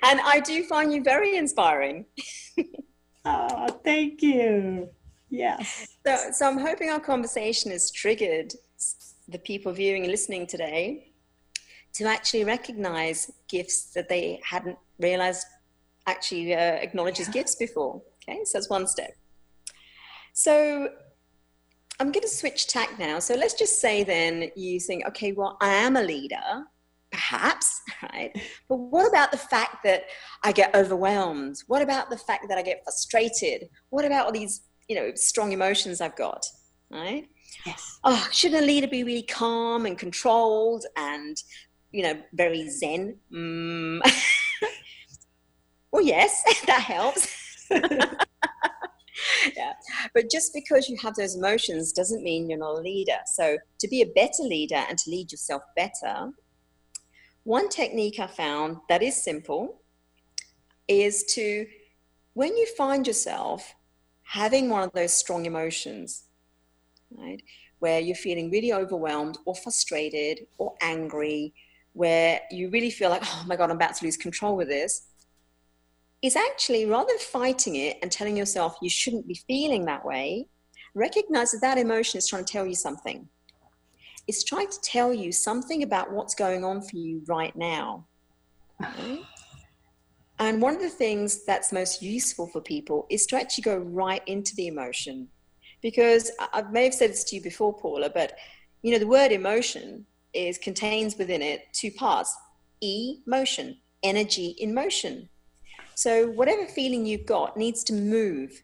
and 0.04 0.20
I 0.20 0.40
do 0.40 0.62
find 0.64 0.92
you 0.92 1.02
very 1.02 1.36
inspiring. 1.36 2.06
oh, 3.24 3.68
thank 3.84 4.22
you. 4.22 4.88
Yes. 5.30 5.88
So, 6.06 6.30
so 6.32 6.46
I'm 6.46 6.58
hoping 6.58 6.90
our 6.90 7.00
conversation 7.00 7.70
has 7.72 7.90
triggered 7.90 8.52
the 9.28 9.38
people 9.38 9.72
viewing 9.72 10.02
and 10.02 10.10
listening 10.10 10.46
today 10.46 11.12
to 11.94 12.04
actually 12.04 12.44
recognize 12.44 13.30
gifts 13.48 13.92
that 13.94 14.08
they 14.08 14.40
hadn't 14.44 14.76
realized 14.98 15.46
actually 16.06 16.54
uh, 16.54 16.58
acknowledged 16.58 17.20
as 17.20 17.28
gifts 17.28 17.54
before. 17.54 18.02
Okay, 18.28 18.44
so 18.44 18.58
that's 18.58 18.68
one 18.68 18.86
step. 18.86 19.12
So 20.32 20.88
I'm 22.00 22.10
going 22.10 22.22
to 22.22 22.28
switch 22.28 22.66
tack 22.66 22.98
now. 22.98 23.20
So 23.20 23.34
let's 23.34 23.54
just 23.54 23.80
say 23.80 24.02
then 24.02 24.50
you 24.56 24.80
think, 24.80 25.06
okay, 25.08 25.32
well, 25.32 25.56
I 25.60 25.68
am 25.68 25.96
a 25.96 26.02
leader, 26.02 26.64
perhaps, 27.14 27.80
right? 28.02 28.32
But 28.68 28.76
what 28.76 29.08
about 29.08 29.30
the 29.30 29.38
fact 29.38 29.84
that 29.84 30.06
I 30.42 30.50
get 30.50 30.74
overwhelmed? 30.74 31.56
What 31.68 31.80
about 31.80 32.10
the 32.10 32.18
fact 32.18 32.46
that 32.48 32.58
I 32.58 32.62
get 32.62 32.82
frustrated? 32.82 33.68
What 33.90 34.04
about 34.04 34.26
all 34.26 34.32
these, 34.32 34.62
you 34.88 34.96
know, 34.96 35.12
strong 35.14 35.52
emotions 35.52 36.00
I've 36.00 36.16
got, 36.16 36.44
right? 36.90 37.28
Yes. 37.64 38.00
Oh, 38.02 38.28
shouldn't 38.32 38.62
a 38.62 38.66
leader 38.66 38.88
be 38.88 39.04
really 39.04 39.22
calm 39.22 39.86
and 39.86 39.96
controlled 39.96 40.86
and, 40.96 41.36
you 41.92 42.02
know, 42.02 42.20
very 42.32 42.68
zen? 42.68 43.16
Mm. 43.32 44.00
well, 45.92 46.02
yes, 46.02 46.42
that 46.66 46.80
helps. 46.80 47.66
yeah. 47.70 49.72
But 50.12 50.32
just 50.32 50.52
because 50.52 50.88
you 50.88 50.96
have 51.00 51.14
those 51.14 51.36
emotions 51.36 51.92
doesn't 51.92 52.24
mean 52.24 52.50
you're 52.50 52.58
not 52.58 52.78
a 52.78 52.80
leader. 52.80 53.18
So, 53.34 53.56
to 53.78 53.88
be 53.88 54.02
a 54.02 54.06
better 54.06 54.42
leader 54.42 54.82
and 54.88 54.98
to 54.98 55.10
lead 55.10 55.30
yourself 55.30 55.62
better, 55.76 56.32
one 57.44 57.68
technique 57.68 58.18
I 58.18 58.26
found 58.26 58.78
that 58.88 59.02
is 59.02 59.22
simple 59.22 59.82
is 60.88 61.24
to, 61.34 61.66
when 62.32 62.56
you 62.56 62.66
find 62.76 63.06
yourself 63.06 63.74
having 64.22 64.68
one 64.68 64.82
of 64.82 64.92
those 64.92 65.12
strong 65.12 65.46
emotions, 65.46 66.24
right, 67.10 67.42
where 67.78 68.00
you're 68.00 68.16
feeling 68.16 68.50
really 68.50 68.72
overwhelmed 68.72 69.38
or 69.44 69.54
frustrated 69.54 70.46
or 70.58 70.74
angry, 70.80 71.54
where 71.92 72.40
you 72.50 72.70
really 72.70 72.90
feel 72.90 73.10
like, 73.10 73.22
oh 73.24 73.44
my 73.46 73.56
God, 73.56 73.70
I'm 73.70 73.76
about 73.76 73.94
to 73.96 74.04
lose 74.04 74.16
control 74.16 74.56
with 74.56 74.68
this, 74.68 75.08
is 76.22 76.36
actually 76.36 76.86
rather 76.86 77.08
than 77.08 77.18
fighting 77.18 77.76
it 77.76 77.98
and 78.00 78.10
telling 78.10 78.36
yourself 78.36 78.76
you 78.80 78.88
shouldn't 78.88 79.28
be 79.28 79.40
feeling 79.46 79.84
that 79.84 80.04
way, 80.04 80.48
recognize 80.94 81.52
that 81.52 81.60
that 81.60 81.78
emotion 81.78 82.18
is 82.18 82.26
trying 82.26 82.44
to 82.44 82.52
tell 82.52 82.66
you 82.66 82.74
something. 82.74 83.28
It's 84.26 84.42
trying 84.42 84.68
to 84.68 84.80
tell 84.80 85.12
you 85.12 85.32
something 85.32 85.82
about 85.82 86.12
what's 86.12 86.34
going 86.34 86.64
on 86.64 86.82
for 86.82 86.96
you 86.96 87.22
right 87.26 87.54
now. 87.56 88.06
And 90.38 90.60
one 90.60 90.74
of 90.74 90.80
the 90.80 90.88
things 90.88 91.44
that's 91.44 91.72
most 91.72 92.02
useful 92.02 92.46
for 92.48 92.60
people 92.60 93.06
is 93.08 93.26
to 93.26 93.36
actually 93.36 93.62
go 93.62 93.76
right 93.76 94.22
into 94.26 94.54
the 94.56 94.66
emotion. 94.66 95.28
Because 95.82 96.30
I 96.52 96.62
may 96.62 96.84
have 96.84 96.94
said 96.94 97.10
this 97.10 97.24
to 97.24 97.36
you 97.36 97.42
before, 97.42 97.74
Paula, 97.74 98.10
but 98.10 98.32
you 98.82 98.92
know, 98.92 98.98
the 98.98 99.06
word 99.06 99.32
emotion 99.32 100.06
is 100.32 100.58
contains 100.58 101.16
within 101.16 101.42
it 101.42 101.66
two 101.72 101.90
parts. 101.90 102.34
E 102.80 103.18
motion, 103.26 103.78
energy 104.02 104.56
in 104.58 104.74
motion. 104.74 105.28
So 105.94 106.28
whatever 106.30 106.66
feeling 106.66 107.06
you've 107.06 107.26
got 107.26 107.56
needs 107.56 107.84
to 107.84 107.92
move. 107.92 108.62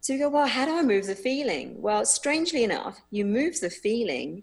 So 0.00 0.12
you 0.12 0.18
go, 0.18 0.28
well, 0.28 0.46
how 0.46 0.64
do 0.64 0.76
I 0.76 0.82
move 0.82 1.06
the 1.06 1.14
feeling? 1.14 1.80
Well, 1.80 2.04
strangely 2.04 2.64
enough, 2.64 2.98
you 3.10 3.24
move 3.24 3.60
the 3.60 3.70
feeling 3.70 4.42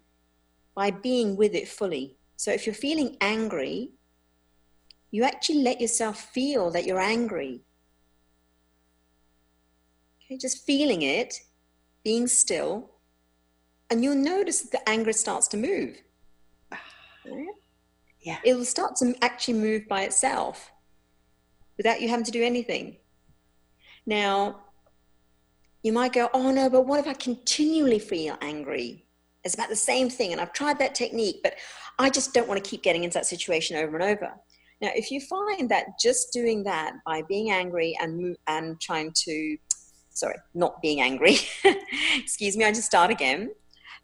by 0.76 0.92
being 0.92 1.36
with 1.36 1.54
it 1.54 1.68
fully. 1.68 2.18
So 2.36 2.52
if 2.52 2.66
you're 2.66 2.76
feeling 2.76 3.18
angry, 3.22 3.92
you 5.12 5.24
actually 5.24 5.62
let 5.64 5.82
yourself 5.82 6.20
feel 6.20 6.72
that 6.72 6.86
you're 6.86 7.00
angry. 7.00 7.62
Okay, 10.26 10.38
just 10.38 10.66
feeling 10.66 11.02
it, 11.02 11.36
being 12.04 12.28
still, 12.28 12.92
and 13.90 14.04
you'll 14.04 14.16
notice 14.16 14.62
that 14.62 14.72
the 14.72 14.90
anger 14.90 15.14
starts 15.14 15.48
to 15.50 15.58
move. 15.58 16.02
Yeah. 18.24 18.38
It 18.46 18.54
will 18.54 18.66
start 18.66 18.96
to 18.98 19.16
actually 19.24 19.56
move 19.56 19.88
by 19.88 20.04
itself 20.04 20.72
without 21.76 22.02
you 22.02 22.08
having 22.08 22.26
to 22.26 22.32
do 22.32 22.44
anything. 22.44 22.98
Now, 24.06 24.62
you 25.82 25.92
might 25.92 26.14
go, 26.14 26.30
oh 26.32 26.52
no, 26.52 26.70
but 26.70 26.86
what 26.86 27.00
if 27.00 27.08
I 27.08 27.14
continually 27.14 27.98
feel 27.98 28.38
angry? 28.40 29.06
It's 29.44 29.56
about 29.56 29.70
the 29.70 29.76
same 29.76 30.10
thing, 30.10 30.32
and 30.32 30.42
I've 30.42 30.54
tried 30.54 30.80
that 30.80 30.96
technique, 30.96 31.40
but 31.44 31.56
I 32.00 32.10
just 32.10 32.34
don't 32.34 32.48
want 32.48 32.64
to 32.64 32.70
keep 32.70 32.84
getting 32.84 33.04
into 33.04 33.16
that 33.16 33.26
situation 33.26 33.78
over 33.78 33.96
and 33.98 34.04
over. 34.04 34.32
Now, 34.82 34.90
if 34.96 35.12
you 35.12 35.22
find 35.22 35.70
that 35.70 36.00
just 36.00 36.34
doing 36.34 36.64
that 36.64 36.94
by 37.06 37.24
being 37.24 37.52
angry 37.52 37.98
and 38.02 38.36
and 38.48 38.80
trying 38.80 39.12
to, 39.26 39.58
sorry, 40.10 40.38
not 40.54 40.82
being 40.82 41.02
angry, 41.02 41.38
excuse 42.18 42.58
me, 42.58 42.66
I 42.66 42.72
just 42.72 42.88
start 42.88 43.12
again. 43.12 43.52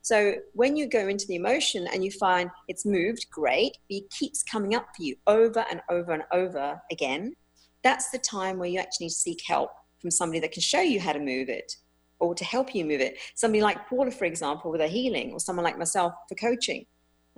So 0.01 0.35
when 0.53 0.75
you 0.75 0.87
go 0.87 1.07
into 1.07 1.27
the 1.27 1.35
emotion 1.35 1.87
and 1.91 2.03
you 2.03 2.11
find 2.11 2.49
it's 2.67 2.85
moved, 2.85 3.27
great, 3.31 3.77
but 3.89 3.95
it 3.97 4.09
keeps 4.09 4.43
coming 4.43 4.73
up 4.73 4.87
for 4.95 5.03
you 5.03 5.15
over 5.27 5.65
and 5.69 5.81
over 5.89 6.13
and 6.13 6.23
over 6.31 6.81
again 6.91 7.35
that's 7.83 8.09
the 8.09 8.17
time 8.17 8.57
where 8.57 8.67
you 8.67 8.79
actually 8.79 9.05
need 9.05 9.11
to 9.11 9.15
seek 9.15 9.41
help 9.47 9.71
from 10.01 10.11
somebody 10.11 10.39
that 10.39 10.51
can 10.51 10.61
show 10.61 10.81
you 10.81 10.99
how 10.99 11.13
to 11.13 11.19
move 11.19 11.49
it 11.49 11.73
or 12.19 12.35
to 12.35 12.43
help 12.43 12.73
you 12.73 12.85
move 12.85 13.01
it. 13.01 13.17
Somebody 13.35 13.61
like 13.61 13.87
Paula, 13.87 14.11
for 14.11 14.25
example, 14.25 14.71
with 14.71 14.81
a 14.81 14.87
healing, 14.87 15.31
or 15.31 15.39
someone 15.39 15.63
like 15.63 15.77
myself 15.77 16.13
for 16.27 16.35
coaching. 16.35 16.85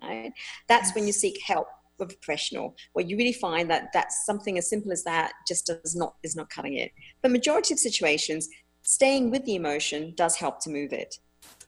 Right? 0.02 0.32
That's 0.68 0.90
yes. 0.90 0.96
when 0.96 1.08
you 1.08 1.14
seek 1.14 1.42
help 1.46 1.68
with 1.98 2.14
a 2.14 2.16
professional, 2.16 2.76
where 2.94 3.06
you 3.06 3.18
really 3.18 3.34
find 3.34 3.70
that 3.70 3.90
that's 3.94 4.26
something 4.26 4.58
as 4.58 4.70
simple 4.70 4.92
as 4.92 5.04
that 5.04 5.34
just 5.48 5.66
does 5.66 5.96
not 5.96 6.16
is 6.24 6.36
not 6.36 6.50
cutting 6.50 6.76
it. 6.76 6.92
But 7.22 7.32
majority 7.32 7.74
of 7.74 7.80
situations, 7.80 8.48
staying 8.84 9.32
with 9.32 9.44
the 9.46 9.56
emotion 9.56 10.14
does 10.16 10.36
help 10.36 10.62
to 10.62 10.70
move 10.70 10.94
it, 10.94 11.16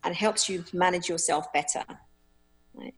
and 0.03 0.15
helps 0.15 0.47
you 0.47 0.63
manage 0.73 1.09
yourself 1.09 1.51
better. 1.53 1.83
Right? 2.73 2.95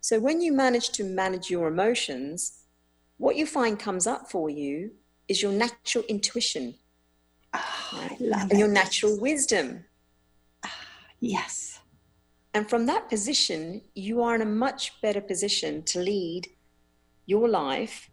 So 0.00 0.20
when 0.20 0.40
you 0.40 0.52
manage 0.52 0.90
to 0.90 1.04
manage 1.04 1.50
your 1.50 1.66
emotions, 1.66 2.60
what 3.18 3.34
you 3.34 3.46
find 3.46 3.78
comes 3.78 4.06
up 4.06 4.30
for 4.30 4.48
you 4.48 4.92
is 5.26 5.42
your 5.42 5.50
natural 5.50 6.04
intuition 6.04 6.76
oh, 7.92 8.08
and 8.20 8.52
it. 8.52 8.58
your 8.58 8.68
natural 8.68 9.18
wisdom. 9.18 9.84
yes. 11.20 11.80
And 12.54 12.68
from 12.68 12.86
that 12.86 13.08
position, 13.08 13.82
you 13.94 14.22
are 14.22 14.34
in 14.34 14.42
a 14.42 14.46
much 14.46 15.00
better 15.02 15.20
position 15.20 15.82
to 15.84 16.00
lead 16.00 16.48
your 17.26 17.48
life. 17.48 18.10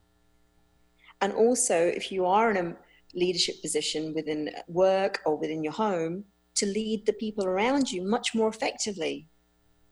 And 1.22 1.32
also, 1.32 1.78
if 1.78 2.12
you 2.12 2.26
are 2.26 2.52
in 2.52 2.58
a 2.58 2.76
leadership 3.14 3.62
position 3.62 4.14
within 4.14 4.50
work 4.68 5.22
or 5.26 5.38
within 5.38 5.64
your 5.64 5.74
home, 5.74 6.26
to 6.56 6.66
lead 6.66 7.06
the 7.06 7.14
people 7.14 7.46
around 7.46 7.92
you 7.92 8.02
much 8.04 8.36
more 8.36 8.50
effectively, 8.50 9.28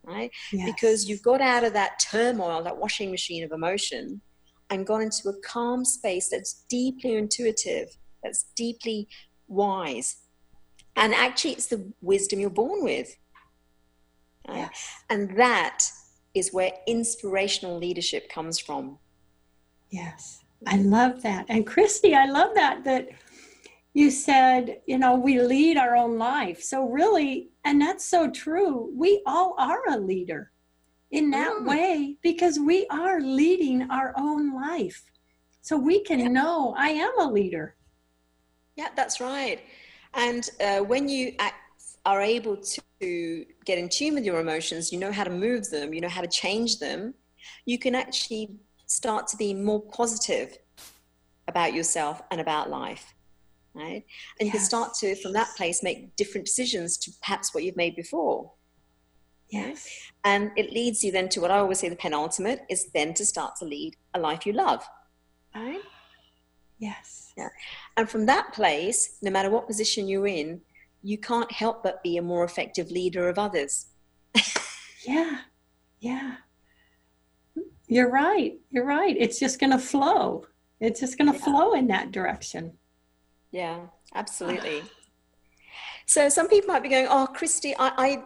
right? 0.04 0.32
Yes. 0.52 0.70
Because 0.70 1.08
you've 1.08 1.24
got 1.24 1.42
out 1.42 1.64
of 1.64 1.74
that 1.74 2.00
turmoil, 2.00 2.64
that 2.64 2.78
washing 2.78 3.10
machine 3.10 3.44
of 3.44 3.52
emotion, 3.52 4.22
and 4.70 4.86
gone 4.86 5.02
into 5.02 5.30
a 5.30 5.40
calm 5.42 5.84
space 5.84 6.30
that's 6.30 6.66
deeply 6.70 7.16
intuitive, 7.16 7.88
that's 8.24 8.46
deeply 8.56 9.08
wise. 9.52 10.18
And 10.96 11.14
actually, 11.14 11.52
it's 11.52 11.68
the 11.68 11.92
wisdom 12.02 12.40
you're 12.40 12.50
born 12.50 12.84
with. 12.84 13.16
Right? 14.48 14.58
Yes. 14.58 15.04
And 15.10 15.38
that 15.38 15.86
is 16.34 16.52
where 16.52 16.72
inspirational 16.88 17.78
leadership 17.78 18.30
comes 18.30 18.60
from. 18.60 18.98
Yes, 19.90 20.44
I 20.68 20.78
love 20.78 21.22
that. 21.24 21.46
And 21.50 21.68
Christie, 21.68 22.16
I 22.16 22.26
love 22.26 22.56
that, 22.56 22.84
that 22.86 23.10
you 23.94 24.10
said, 24.10 24.82
you 24.86 24.98
know, 24.98 25.16
we 25.16 25.42
lead 25.42 25.78
our 25.78 25.96
own 25.96 26.18
life. 26.18 26.62
So, 26.64 26.88
really, 26.88 27.50
and 27.66 27.82
that's 27.82 28.06
so 28.06 28.30
true, 28.30 28.92
we 28.96 29.22
all 29.26 29.56
are 29.58 29.82
a 29.90 29.98
leader 29.98 30.52
in 31.12 31.30
that 31.32 31.52
mm. 31.52 31.68
way 31.68 32.18
because 32.22 32.58
we 32.58 32.88
are 32.90 33.20
leading 33.20 33.90
our 33.92 34.14
own 34.18 34.56
life. 34.56 35.04
So 35.62 35.78
we 35.78 36.04
can 36.04 36.20
yeah. 36.20 36.28
know 36.30 36.74
I 36.78 36.90
am 36.90 37.20
a 37.20 37.30
leader. 37.30 37.76
Yeah, 38.76 38.90
that's 38.96 39.20
right. 39.20 39.62
And 40.14 40.50
uh, 40.60 40.80
when 40.80 41.08
you 41.08 41.34
act, 41.40 41.56
are 42.06 42.22
able 42.22 42.58
to 42.58 43.46
get 43.66 43.78
in 43.78 43.90
tune 43.90 44.16
with 44.16 44.26
your 44.26 44.40
emotions, 44.40 44.92
you 44.92 45.00
know 45.00 45.12
how 45.12 45.24
to 45.24 45.30
move 45.30 45.70
them, 45.70 45.94
you 45.94 46.02
know 46.02 46.10
how 46.10 46.22
to 46.22 46.28
change 46.28 46.80
them, 46.80 47.14
you 47.66 47.78
can 47.78 47.96
actually 47.96 48.50
start 48.88 49.28
to 49.28 49.38
be 49.38 49.54
more 49.54 49.82
positive 49.82 50.58
about 51.48 51.74
yourself 51.74 52.22
and 52.32 52.42
about 52.42 52.70
life. 52.70 53.14
Right? 53.74 54.04
And 54.40 54.42
yes. 54.42 54.46
you 54.46 54.52
can 54.52 54.62
start 54.62 54.94
to, 54.96 55.16
from 55.16 55.34
that 55.34 55.50
place, 55.56 55.82
make 55.82 56.16
different 56.16 56.46
decisions 56.46 56.98
to 56.98 57.12
perhaps 57.22 57.54
what 57.54 57.64
you've 57.64 57.78
made 57.78 57.96
before. 57.96 58.52
Yes. 59.50 59.88
And 60.24 60.52
it 60.58 60.72
leads 60.72 61.04
you 61.04 61.12
then 61.12 61.30
to 61.30 61.42
what 61.42 61.52
I 61.52 61.58
always 61.58 61.80
say 61.80 61.90
the 61.90 61.96
penultimate 61.96 62.62
is 62.70 62.92
then 62.94 63.14
to 63.16 63.26
start 63.26 63.56
to 63.58 63.66
lead 63.66 63.96
a 64.14 64.20
life 64.20 64.46
you 64.46 64.54
love. 64.54 64.84
Right? 65.56 65.82
Yes. 66.82 67.32
Yeah. 67.38 67.50
And 67.96 68.10
from 68.10 68.26
that 68.26 68.54
place, 68.54 69.18
no 69.22 69.30
matter 69.30 69.52
what 69.52 69.68
position 69.68 70.08
you're 70.08 70.28
in, 70.28 70.62
you 71.04 71.18
can't 71.18 71.52
help 71.52 71.84
but 71.84 72.02
be 72.02 72.18
a 72.18 72.22
more 72.22 72.44
effective 72.44 72.90
leader 72.90 73.30
of 73.30 73.38
others. 73.38 73.86
yeah. 75.08 75.42
Yeah. 76.00 76.36
You're 77.88 78.10
right. 78.10 78.60
You're 78.72 78.86
right. 78.86 79.16
It's 79.18 79.40
just 79.40 79.60
going 79.60 79.72
to 79.72 79.78
flow. 79.78 80.48
It's 80.80 81.00
just 81.00 81.20
going 81.20 81.32
to 81.32 81.38
yeah. 81.38 81.46
flow 81.46 81.74
in 81.74 81.88
that 81.88 82.12
direction. 82.12 82.74
Yeah, 83.52 83.82
absolutely. 84.16 84.82
Ah. 84.82 84.90
so 86.06 86.30
some 86.30 86.48
people 86.48 86.74
might 86.74 86.84
be 86.84 86.90
going, 86.90 87.08
"Oh, 87.10 87.28
Christie, 87.28 87.76
I, 87.78 87.92
I 87.98 88.24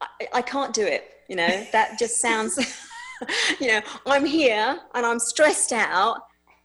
I, 0.00 0.28
I 0.34 0.42
can't 0.42 0.74
do 0.74 0.86
it. 0.86 1.04
You 1.28 1.36
know, 1.36 1.66
that 1.72 1.98
just 1.98 2.20
sounds 2.20 2.58
you 3.60 3.68
know, 3.68 3.80
I'm 4.06 4.24
here 4.24 4.78
and 4.94 5.06
I'm 5.06 5.18
stressed 5.18 5.72
out. 5.72 6.18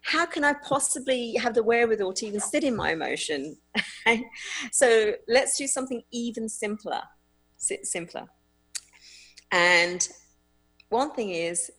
How 0.05 0.25
can 0.25 0.43
I 0.43 0.53
possibly 0.53 1.33
have 1.35 1.55
the 1.55 1.63
wherewithal 1.63 2.13
to 2.13 2.25
even 2.27 2.39
sit 2.39 2.63
in 2.63 2.75
my 2.75 2.91
emotion? 2.91 3.57
so 4.71 5.13
let's 5.27 5.57
do 5.57 5.65
something 5.65 6.03
even 6.11 6.47
simpler. 6.47 7.01
Simpler. 7.57 8.27
And 9.51 10.07
one 10.89 11.11
thing 11.13 11.31
is, 11.31 11.71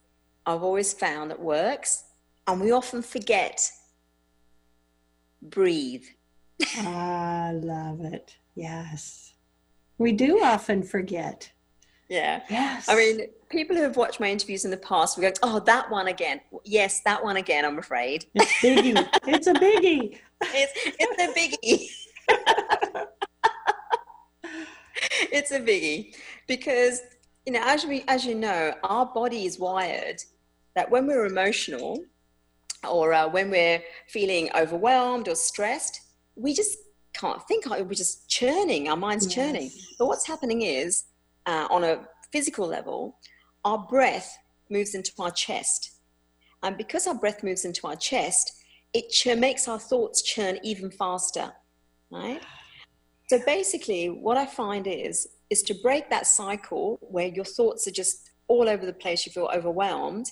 I've 0.45 0.65
always 0.65 0.93
found 0.93 1.31
that 1.31 1.41
works, 1.41 2.05
and 2.47 2.61
we 2.61 2.73
often 2.73 3.03
forget 3.03 3.71
breathe. 5.41 6.05
I 6.77 7.53
love 7.53 8.01
it. 8.01 8.37
Yes. 8.55 9.35
We 9.99 10.13
do 10.13 10.43
often 10.43 10.83
forget. 10.83 11.53
Yeah. 12.09 12.43
Yes. 12.49 12.89
I 12.89 12.95
mean, 12.95 13.29
people 13.49 13.77
who 13.77 13.83
have 13.83 13.97
watched 13.97 14.21
my 14.21 14.31
interviews 14.31 14.65
in 14.65 14.71
the 14.71 14.77
past 14.77 15.17
will 15.17 15.23
go, 15.23 15.33
oh, 15.43 15.61
that 15.61 15.91
one 15.91 16.09
again. 16.09 16.41
Yes, 16.65 17.01
that 17.01 17.23
one 17.23 17.37
again, 17.37 17.65
I'm 17.65 17.79
afraid. 17.79 18.27
It's 18.35 18.53
biggie. 18.63 19.09
it's 19.27 19.47
a 19.47 19.55
biggie. 19.55 20.19
It's, 20.43 20.73
it's 20.99 21.23
a 21.23 21.29
biggie. 21.39 21.89
it's 25.33 25.51
a 25.51 25.61
biggie 25.61 26.15
because, 26.47 27.01
you 27.45 27.53
know, 27.53 27.63
as, 27.65 27.85
we, 27.85 28.05
as 28.09 28.25
you 28.25 28.35
know, 28.35 28.75
our 28.85 29.07
body 29.07 29.47
is 29.47 29.59
wired 29.59 30.23
that 30.75 30.91
when 30.91 31.07
we're 31.07 31.27
emotional 31.27 32.05
or 32.89 33.13
uh, 33.13 33.29
when 33.29 33.51
we're 33.51 33.83
feeling 34.09 34.51
overwhelmed 34.55 35.29
or 35.29 35.35
stressed, 35.35 36.03
we 36.37 36.55
just 36.55 36.79
can't 37.15 37.43
think. 37.49 37.67
We're 37.67 37.85
just 37.95 38.29
churning. 38.29 38.89
Our 38.89 38.97
mind's 38.97 39.27
yes. 39.27 39.35
churning. 39.35 39.71
But 39.99 40.07
what's 40.07 40.27
happening 40.27 40.63
is, 40.63 41.05
uh, 41.47 41.67
on 41.71 41.85
a 41.85 42.05
physical 42.33 42.67
level, 42.67 43.19
our 43.65 43.79
breath 43.79 44.37
moves 44.71 44.95
into 44.95 45.13
our 45.19 45.31
chest. 45.31 45.93
And 46.63 46.77
because 46.77 47.07
our 47.07 47.15
breath 47.15 47.43
moves 47.43 47.65
into 47.65 47.87
our 47.87 47.97
chest, 47.97 48.53
it 48.93 49.11
ch- 49.11 49.37
makes 49.37 49.69
our 49.69 49.79
thoughts 49.79 50.23
churn 50.23 50.59
even 50.63 50.91
faster, 50.91 51.53
right? 52.11 52.43
So 53.29 53.41
basically, 53.45 54.09
what 54.09 54.37
I 54.37 54.47
find 54.47 54.87
is 54.87 55.29
is 55.49 55.63
to 55.63 55.75
break 55.75 56.11
that 56.11 56.27
cycle 56.27 56.99
where 57.01 57.29
your 57.29 57.45
thoughts 57.45 57.87
are 57.87 57.93
just 57.93 58.31
all 58.49 58.69
over 58.69 58.85
the 58.85 58.93
place, 58.93 59.27
you 59.27 59.33
feel 59.33 59.49
overwhelmed, 59.55 60.27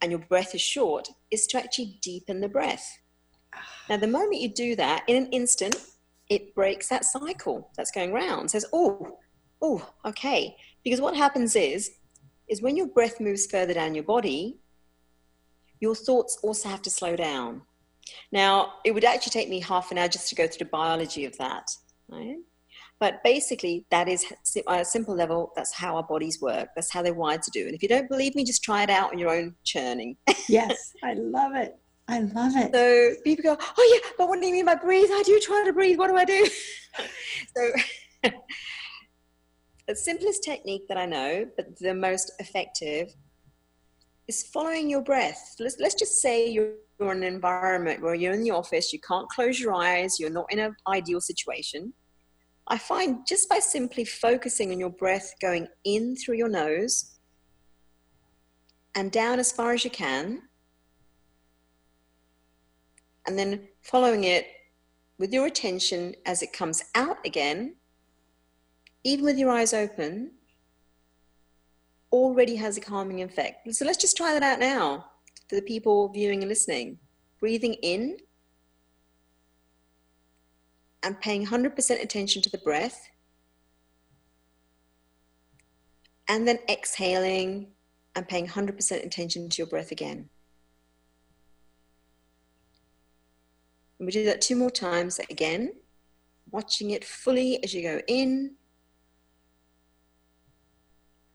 and 0.00 0.10
your 0.10 0.20
breath 0.20 0.54
is 0.54 0.60
short, 0.60 1.08
is 1.30 1.46
to 1.48 1.58
actually 1.58 1.98
deepen 2.02 2.40
the 2.40 2.48
breath. 2.48 2.98
Now, 3.88 3.98
the 3.98 4.06
moment 4.06 4.40
you 4.40 4.48
do 4.48 4.74
that, 4.76 5.04
in 5.06 5.16
an 5.16 5.32
instant, 5.32 5.76
it 6.30 6.54
breaks 6.54 6.88
that 6.88 7.04
cycle 7.04 7.70
that's 7.76 7.90
going 7.90 8.12
round. 8.12 8.50
Says, 8.50 8.66
oh, 8.72 9.18
oh, 9.64 9.88
okay. 10.04 10.56
Because 10.84 11.00
what 11.00 11.16
happens 11.16 11.56
is, 11.56 11.92
is 12.48 12.60
when 12.60 12.76
your 12.76 12.86
breath 12.86 13.18
moves 13.18 13.46
further 13.46 13.72
down 13.72 13.94
your 13.94 14.04
body, 14.04 14.58
your 15.80 15.94
thoughts 15.94 16.38
also 16.42 16.68
have 16.68 16.82
to 16.82 16.90
slow 16.90 17.16
down. 17.16 17.62
Now, 18.30 18.74
it 18.84 18.92
would 18.92 19.04
actually 19.04 19.30
take 19.30 19.48
me 19.48 19.60
half 19.60 19.90
an 19.90 19.96
hour 19.96 20.08
just 20.08 20.28
to 20.28 20.34
go 20.34 20.46
through 20.46 20.66
the 20.66 20.70
biology 20.70 21.24
of 21.24 21.36
that, 21.38 21.70
right? 22.08 22.36
But 23.00 23.24
basically, 23.24 23.86
that 23.90 24.06
is 24.08 24.24
at 24.30 24.80
a 24.80 24.84
simple 24.84 25.14
level, 25.16 25.52
that's 25.56 25.72
how 25.72 25.96
our 25.96 26.02
bodies 26.02 26.40
work. 26.40 26.68
That's 26.76 26.92
how 26.92 27.02
they're 27.02 27.14
wired 27.14 27.42
to 27.42 27.50
do. 27.50 27.66
And 27.66 27.74
if 27.74 27.82
you 27.82 27.88
don't 27.88 28.08
believe 28.08 28.34
me, 28.34 28.44
just 28.44 28.62
try 28.62 28.82
it 28.82 28.90
out 28.90 29.12
on 29.12 29.18
your 29.18 29.30
own 29.30 29.54
churning. 29.64 30.16
yes, 30.48 30.92
I 31.02 31.14
love 31.14 31.54
it. 31.54 31.76
I 32.06 32.20
love 32.20 32.52
it. 32.54 32.74
So 32.74 33.22
people 33.24 33.42
go, 33.42 33.56
oh 33.78 33.92
yeah, 33.94 34.10
but 34.18 34.28
what 34.28 34.40
do 34.40 34.46
you 34.46 34.52
mean 34.52 34.66
by 34.66 34.74
breathe? 34.74 35.08
I 35.10 35.22
do 35.24 35.40
try 35.40 35.64
to 35.64 35.72
breathe. 35.72 35.98
What 35.98 36.08
do 36.08 36.16
I 36.16 36.24
do? 36.26 36.46
so 37.56 37.72
the 39.86 39.96
simplest 39.96 40.42
technique 40.42 40.88
that 40.88 40.96
I 40.96 41.06
know, 41.06 41.46
but 41.56 41.78
the 41.78 41.94
most 41.94 42.32
effective, 42.38 43.14
is 44.26 44.42
following 44.44 44.88
your 44.88 45.02
breath. 45.02 45.56
Let's, 45.58 45.76
let's 45.78 45.94
just 45.94 46.20
say 46.22 46.48
you're, 46.48 46.72
you're 46.98 47.12
in 47.12 47.18
an 47.18 47.34
environment 47.34 48.00
where 48.00 48.14
you're 48.14 48.32
in 48.32 48.42
the 48.42 48.52
office, 48.52 48.92
you 48.92 49.00
can't 49.00 49.28
close 49.28 49.60
your 49.60 49.74
eyes, 49.74 50.18
you're 50.18 50.30
not 50.30 50.50
in 50.50 50.58
an 50.58 50.74
ideal 50.88 51.20
situation. 51.20 51.92
I 52.66 52.78
find 52.78 53.18
just 53.28 53.48
by 53.50 53.58
simply 53.58 54.06
focusing 54.06 54.72
on 54.72 54.80
your 54.80 54.90
breath 54.90 55.34
going 55.42 55.68
in 55.84 56.16
through 56.16 56.36
your 56.36 56.48
nose 56.48 57.18
and 58.94 59.12
down 59.12 59.38
as 59.38 59.52
far 59.52 59.72
as 59.72 59.84
you 59.84 59.90
can, 59.90 60.42
and 63.26 63.38
then 63.38 63.68
following 63.82 64.24
it 64.24 64.46
with 65.18 65.32
your 65.32 65.46
attention 65.46 66.14
as 66.24 66.42
it 66.42 66.52
comes 66.52 66.82
out 66.94 67.18
again, 67.26 67.76
even 69.04 69.24
with 69.26 69.38
your 69.38 69.50
eyes 69.50 69.74
open, 69.74 70.32
already 72.10 72.56
has 72.56 72.76
a 72.76 72.80
calming 72.80 73.22
effect. 73.22 73.72
So 73.74 73.84
let's 73.84 73.98
just 73.98 74.16
try 74.16 74.32
that 74.32 74.42
out 74.42 74.58
now 74.58 75.06
for 75.48 75.56
the 75.56 75.62
people 75.62 76.08
viewing 76.08 76.40
and 76.40 76.48
listening. 76.48 76.98
Breathing 77.38 77.74
in 77.74 78.16
and 81.02 81.20
paying 81.20 81.46
100% 81.46 82.02
attention 82.02 82.40
to 82.40 82.50
the 82.50 82.58
breath. 82.58 83.10
And 86.28 86.48
then 86.48 86.58
exhaling 86.70 87.68
and 88.16 88.26
paying 88.26 88.46
100% 88.46 89.04
attention 89.04 89.50
to 89.50 89.58
your 89.58 89.66
breath 89.66 89.92
again. 89.92 90.30
And 93.98 94.06
we 94.06 94.12
do 94.12 94.24
that 94.24 94.40
two 94.40 94.56
more 94.56 94.70
times 94.70 95.20
again, 95.30 95.72
watching 96.50 96.90
it 96.90 97.04
fully 97.04 97.62
as 97.62 97.74
you 97.74 97.82
go 97.82 98.00
in, 98.08 98.54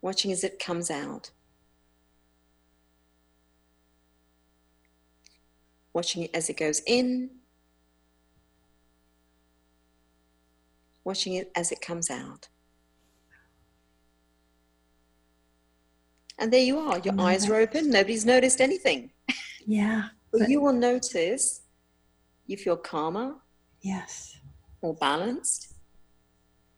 watching 0.01 0.31
as 0.31 0.43
it 0.43 0.59
comes 0.59 0.89
out. 0.89 1.31
Watching 5.93 6.23
it 6.23 6.31
as 6.33 6.49
it 6.49 6.57
goes 6.57 6.81
in, 6.85 7.29
watching 11.03 11.33
it 11.33 11.51
as 11.55 11.71
it 11.71 11.81
comes 11.81 12.09
out. 12.09 12.47
And 16.37 16.53
there 16.53 16.61
you 16.61 16.79
are, 16.79 16.99
your 16.99 17.19
eyes 17.19 17.49
are 17.49 17.55
open, 17.55 17.89
nobody's 17.89 18.25
noticed 18.25 18.61
anything. 18.61 19.11
Yeah. 19.65 20.09
But, 20.31 20.41
but 20.41 20.49
you 20.49 20.61
will 20.61 20.73
notice 20.73 21.61
you 22.45 22.55
feel 22.55 22.77
calmer. 22.77 23.35
Yes. 23.81 24.37
More 24.81 24.93
balanced 24.93 25.73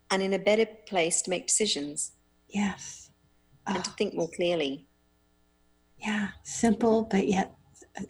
and 0.09 0.21
in 0.21 0.33
a 0.33 0.39
better 0.39 0.65
place 0.87 1.21
to 1.23 1.29
make 1.29 1.47
decisions. 1.47 2.13
Yes. 2.49 3.00
And 3.67 3.83
to 3.83 3.91
think 3.91 4.13
more 4.13 4.29
clearly. 4.29 4.87
Yeah, 5.99 6.29
simple, 6.43 7.03
but 7.03 7.27
yet 7.27 7.53
uh, 7.99 8.03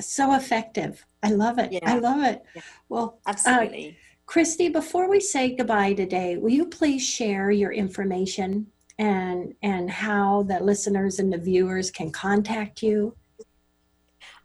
so 0.00 0.34
effective. 0.34 1.04
I 1.22 1.30
love 1.30 1.58
it. 1.58 1.72
Yeah. 1.72 1.80
I 1.84 1.98
love 1.98 2.22
it. 2.22 2.42
Yeah. 2.54 2.62
Well, 2.88 3.18
uh, 3.26 3.30
absolutely. 3.30 3.90
Uh, 3.90 3.92
Christie, 4.26 4.70
before 4.70 5.10
we 5.10 5.20
say 5.20 5.54
goodbye 5.54 5.92
today, 5.92 6.38
will 6.38 6.50
you 6.50 6.66
please 6.66 7.06
share 7.06 7.50
your 7.50 7.72
information 7.72 8.68
and 8.98 9.54
and 9.62 9.90
how 9.90 10.44
the 10.44 10.60
listeners 10.60 11.18
and 11.18 11.32
the 11.32 11.38
viewers 11.38 11.90
can 11.90 12.10
contact 12.10 12.82
you? 12.82 13.16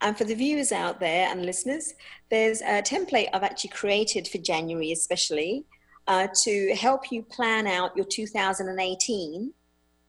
And 0.00 0.16
for 0.16 0.24
the 0.24 0.34
viewers 0.34 0.70
out 0.70 1.00
there 1.00 1.28
and 1.28 1.44
listeners, 1.44 1.94
there's 2.30 2.60
a 2.60 2.82
template 2.82 3.28
I've 3.32 3.42
actually 3.42 3.70
created 3.70 4.28
for 4.28 4.38
January, 4.38 4.92
especially 4.92 5.64
uh, 6.06 6.28
to 6.42 6.74
help 6.74 7.10
you 7.10 7.22
plan 7.22 7.66
out 7.66 7.96
your 7.96 8.06
2018, 8.06 9.52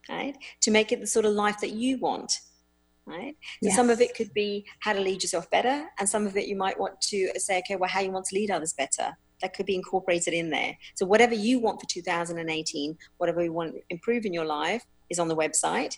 right? 0.09 0.37
To 0.61 0.71
make 0.71 0.91
it 0.91 0.99
the 0.99 1.07
sort 1.07 1.25
of 1.25 1.33
life 1.33 1.59
that 1.61 1.71
you 1.71 1.97
want 1.97 2.39
right? 3.09 3.35
So 3.63 3.69
yes. 3.69 3.75
some 3.75 3.89
of 3.89 4.01
it 4.01 4.15
could 4.15 4.33
be 4.33 4.65
how 4.79 4.93
to 4.93 4.99
lead 4.99 5.23
yourself 5.23 5.49
better, 5.49 5.87
and 5.99 6.07
some 6.07 6.27
of 6.27 6.37
it 6.37 6.47
you 6.47 6.55
might 6.55 6.79
want 6.79 7.01
to 7.01 7.31
say, 7.37 7.59
okay, 7.59 7.75
well, 7.75 7.89
how 7.89 8.01
you 8.01 8.11
want 8.11 8.25
to 8.25 8.35
lead 8.35 8.51
others 8.51 8.73
better. 8.73 9.17
That 9.41 9.53
could 9.53 9.65
be 9.65 9.75
incorporated 9.75 10.33
in 10.33 10.49
there. 10.49 10.77
So 10.95 11.05
whatever 11.05 11.33
you 11.33 11.59
want 11.59 11.79
for 11.79 11.87
2018, 11.87 12.97
whatever 13.17 13.43
you 13.43 13.53
want 13.53 13.73
to 13.73 13.81
improve 13.89 14.25
in 14.25 14.33
your 14.33 14.45
life 14.45 14.85
is 15.09 15.17
on 15.17 15.27
the 15.27 15.35
website. 15.35 15.97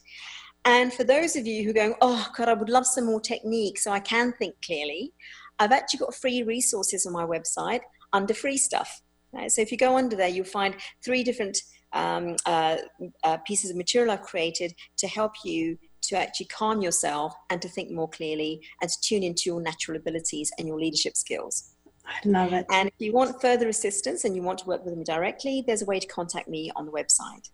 And 0.65 0.93
for 0.93 1.03
those 1.03 1.35
of 1.35 1.47
you 1.47 1.63
who 1.63 1.71
are 1.71 1.73
going, 1.73 1.95
oh 2.01 2.27
God, 2.37 2.47
I 2.47 2.53
would 2.53 2.69
love 2.69 2.85
some 2.85 3.05
more 3.05 3.21
technique 3.21 3.79
so 3.79 3.91
I 3.91 3.99
can 3.99 4.33
think 4.33 4.55
clearly, 4.63 5.11
I've 5.59 5.71
actually 5.71 5.99
got 5.99 6.15
free 6.15 6.43
resources 6.43 7.05
on 7.05 7.13
my 7.13 7.25
website 7.25 7.81
under 8.13 8.33
free 8.33 8.57
stuff. 8.57 9.01
Right? 9.31 9.51
So 9.51 9.61
if 9.61 9.71
you 9.71 9.77
go 9.77 9.97
under 9.97 10.15
there, 10.15 10.27
you'll 10.27 10.45
find 10.45 10.75
three 11.03 11.23
different 11.23 11.57
um, 11.93 12.35
uh, 12.45 12.77
uh, 13.23 13.37
pieces 13.37 13.71
of 13.71 13.77
material 13.77 14.11
I've 14.11 14.21
created 14.21 14.73
to 14.97 15.07
help 15.07 15.33
you 15.43 15.77
to 16.03 16.17
actually 16.17 16.47
calm 16.47 16.81
yourself 16.81 17.33
and 17.49 17.61
to 17.61 17.69
think 17.69 17.91
more 17.91 18.09
clearly 18.09 18.61
and 18.81 18.89
to 18.89 19.01
tune 19.01 19.23
into 19.23 19.43
your 19.45 19.61
natural 19.61 19.97
abilities 19.97 20.51
and 20.57 20.67
your 20.67 20.79
leadership 20.79 21.15
skills. 21.15 21.75
I 22.05 22.27
love 22.27 22.53
it. 22.53 22.65
And 22.71 22.89
if 22.89 22.95
you 22.97 23.13
want 23.13 23.39
further 23.41 23.69
assistance 23.69 24.25
and 24.25 24.35
you 24.35 24.41
want 24.41 24.59
to 24.59 24.65
work 24.65 24.83
with 24.83 24.95
me 24.95 25.03
directly, 25.03 25.63
there's 25.65 25.81
a 25.81 25.85
way 25.85 25.99
to 25.99 26.07
contact 26.07 26.47
me 26.47 26.71
on 26.75 26.85
the 26.85 26.91
website. 26.91 27.49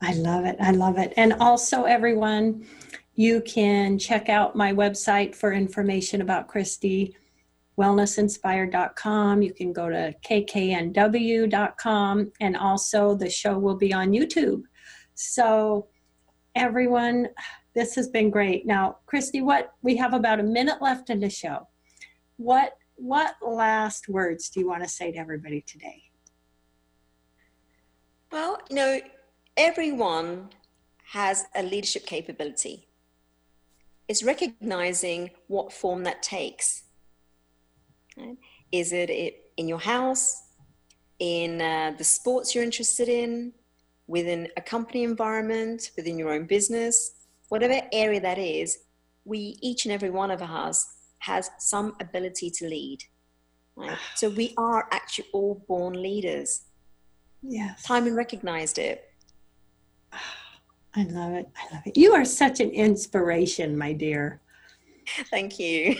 I 0.00 0.14
love 0.14 0.44
it. 0.44 0.56
I 0.60 0.70
love 0.70 0.98
it. 0.98 1.12
And 1.16 1.32
also, 1.34 1.84
everyone, 1.84 2.66
you 3.14 3.40
can 3.40 3.98
check 3.98 4.28
out 4.28 4.54
my 4.54 4.72
website 4.72 5.34
for 5.34 5.52
information 5.52 6.20
about 6.20 6.46
Christie. 6.46 7.16
wellnessinspired.com. 7.76 9.42
You 9.42 9.52
can 9.52 9.72
go 9.72 9.88
to 9.88 10.14
kknw.com, 10.24 11.52
and 12.40 12.56
also 12.56 13.14
the 13.14 13.30
show 13.30 13.58
will 13.58 13.76
be 13.76 13.92
on 13.92 14.10
YouTube. 14.10 14.62
So, 15.14 15.88
everyone, 16.54 17.28
this 17.74 17.94
has 17.96 18.08
been 18.08 18.30
great. 18.30 18.66
Now, 18.66 18.98
Christie, 19.06 19.42
what 19.42 19.74
we 19.82 19.96
have 19.96 20.12
about 20.12 20.40
a 20.40 20.44
minute 20.44 20.80
left 20.80 21.10
in 21.10 21.20
the 21.20 21.30
show. 21.30 21.66
What 22.36 22.76
what 22.96 23.36
last 23.40 24.08
words 24.08 24.50
do 24.50 24.60
you 24.60 24.68
want 24.68 24.82
to 24.82 24.88
say 24.88 25.12
to 25.12 25.18
everybody 25.18 25.60
today? 25.60 26.02
Well, 28.32 28.58
you 28.68 28.76
know, 28.76 29.00
everyone 29.58 30.48
has 31.12 31.44
a 31.54 31.62
leadership 31.62 32.06
capability. 32.06 32.86
It's 34.06 34.22
recognizing 34.22 35.30
what 35.48 35.72
form 35.72 36.04
that 36.04 36.22
takes. 36.22 36.84
Right? 38.16 38.38
Is 38.72 38.92
it 38.92 39.10
in 39.56 39.68
your 39.68 39.80
house, 39.80 40.42
in 41.18 41.60
uh, 41.60 41.94
the 41.98 42.04
sports 42.04 42.54
you're 42.54 42.64
interested 42.64 43.08
in, 43.08 43.52
within 44.06 44.48
a 44.56 44.62
company 44.62 45.02
environment, 45.02 45.90
within 45.96 46.18
your 46.18 46.32
own 46.32 46.46
business, 46.46 47.26
whatever 47.48 47.80
area 47.92 48.20
that 48.20 48.38
is, 48.38 48.78
we, 49.24 49.58
each 49.60 49.84
and 49.84 49.92
every 49.92 50.10
one 50.10 50.30
of 50.30 50.40
us, 50.40 50.86
has 51.18 51.50
some 51.58 51.94
ability 52.00 52.50
to 52.50 52.68
lead. 52.68 53.02
Right? 53.76 53.98
So 54.14 54.30
we 54.30 54.54
are 54.56 54.88
actually 54.90 55.26
all 55.32 55.64
born 55.68 56.00
leaders. 56.00 56.62
Yes. 57.42 57.82
Timon 57.82 58.14
recognized 58.14 58.78
it. 58.78 59.07
I 60.12 61.04
love 61.04 61.32
it. 61.32 61.48
I 61.56 61.74
love 61.74 61.82
it. 61.86 61.96
You 61.96 62.12
are 62.14 62.24
such 62.24 62.60
an 62.60 62.70
inspiration, 62.70 63.76
my 63.76 63.92
dear. 63.92 64.40
Thank 65.30 65.58
you. 65.58 65.96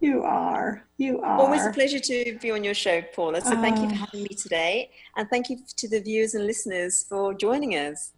You 0.00 0.22
are. 0.22 0.84
You 0.98 1.20
are. 1.20 1.38
Always 1.40 1.66
a 1.66 1.72
pleasure 1.72 1.98
to 1.98 2.38
be 2.40 2.50
on 2.52 2.62
your 2.62 2.74
show, 2.74 3.02
Paula. 3.02 3.40
So 3.40 3.60
thank 3.60 3.78
you 3.78 3.88
for 3.88 3.94
ah. 3.94 4.06
having 4.06 4.22
me 4.22 4.28
today. 4.28 4.90
And 5.16 5.28
thank 5.28 5.50
you 5.50 5.58
to 5.76 5.88
the 5.88 6.00
viewers 6.00 6.34
and 6.34 6.46
listeners 6.46 7.04
for 7.08 7.34
joining 7.34 7.72
us. 7.72 8.12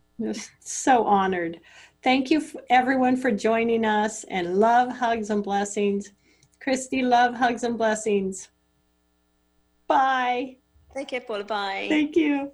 So 0.60 1.04
honored. 1.04 1.60
Thank 2.02 2.30
you, 2.30 2.44
everyone, 2.68 3.16
for 3.16 3.30
joining 3.30 3.84
us. 3.84 4.24
And 4.24 4.58
love, 4.58 4.92
hugs, 4.92 5.30
and 5.30 5.42
blessings. 5.42 6.12
Christie, 6.60 7.02
love, 7.02 7.34
hugs, 7.34 7.64
and 7.64 7.78
blessings. 7.78 8.50
Bye. 9.86 10.58
Take 10.94 11.08
care, 11.08 11.20
Paula. 11.22 11.44
Bye. 11.44 11.86
Thank 11.88 12.16
you. 12.16 12.52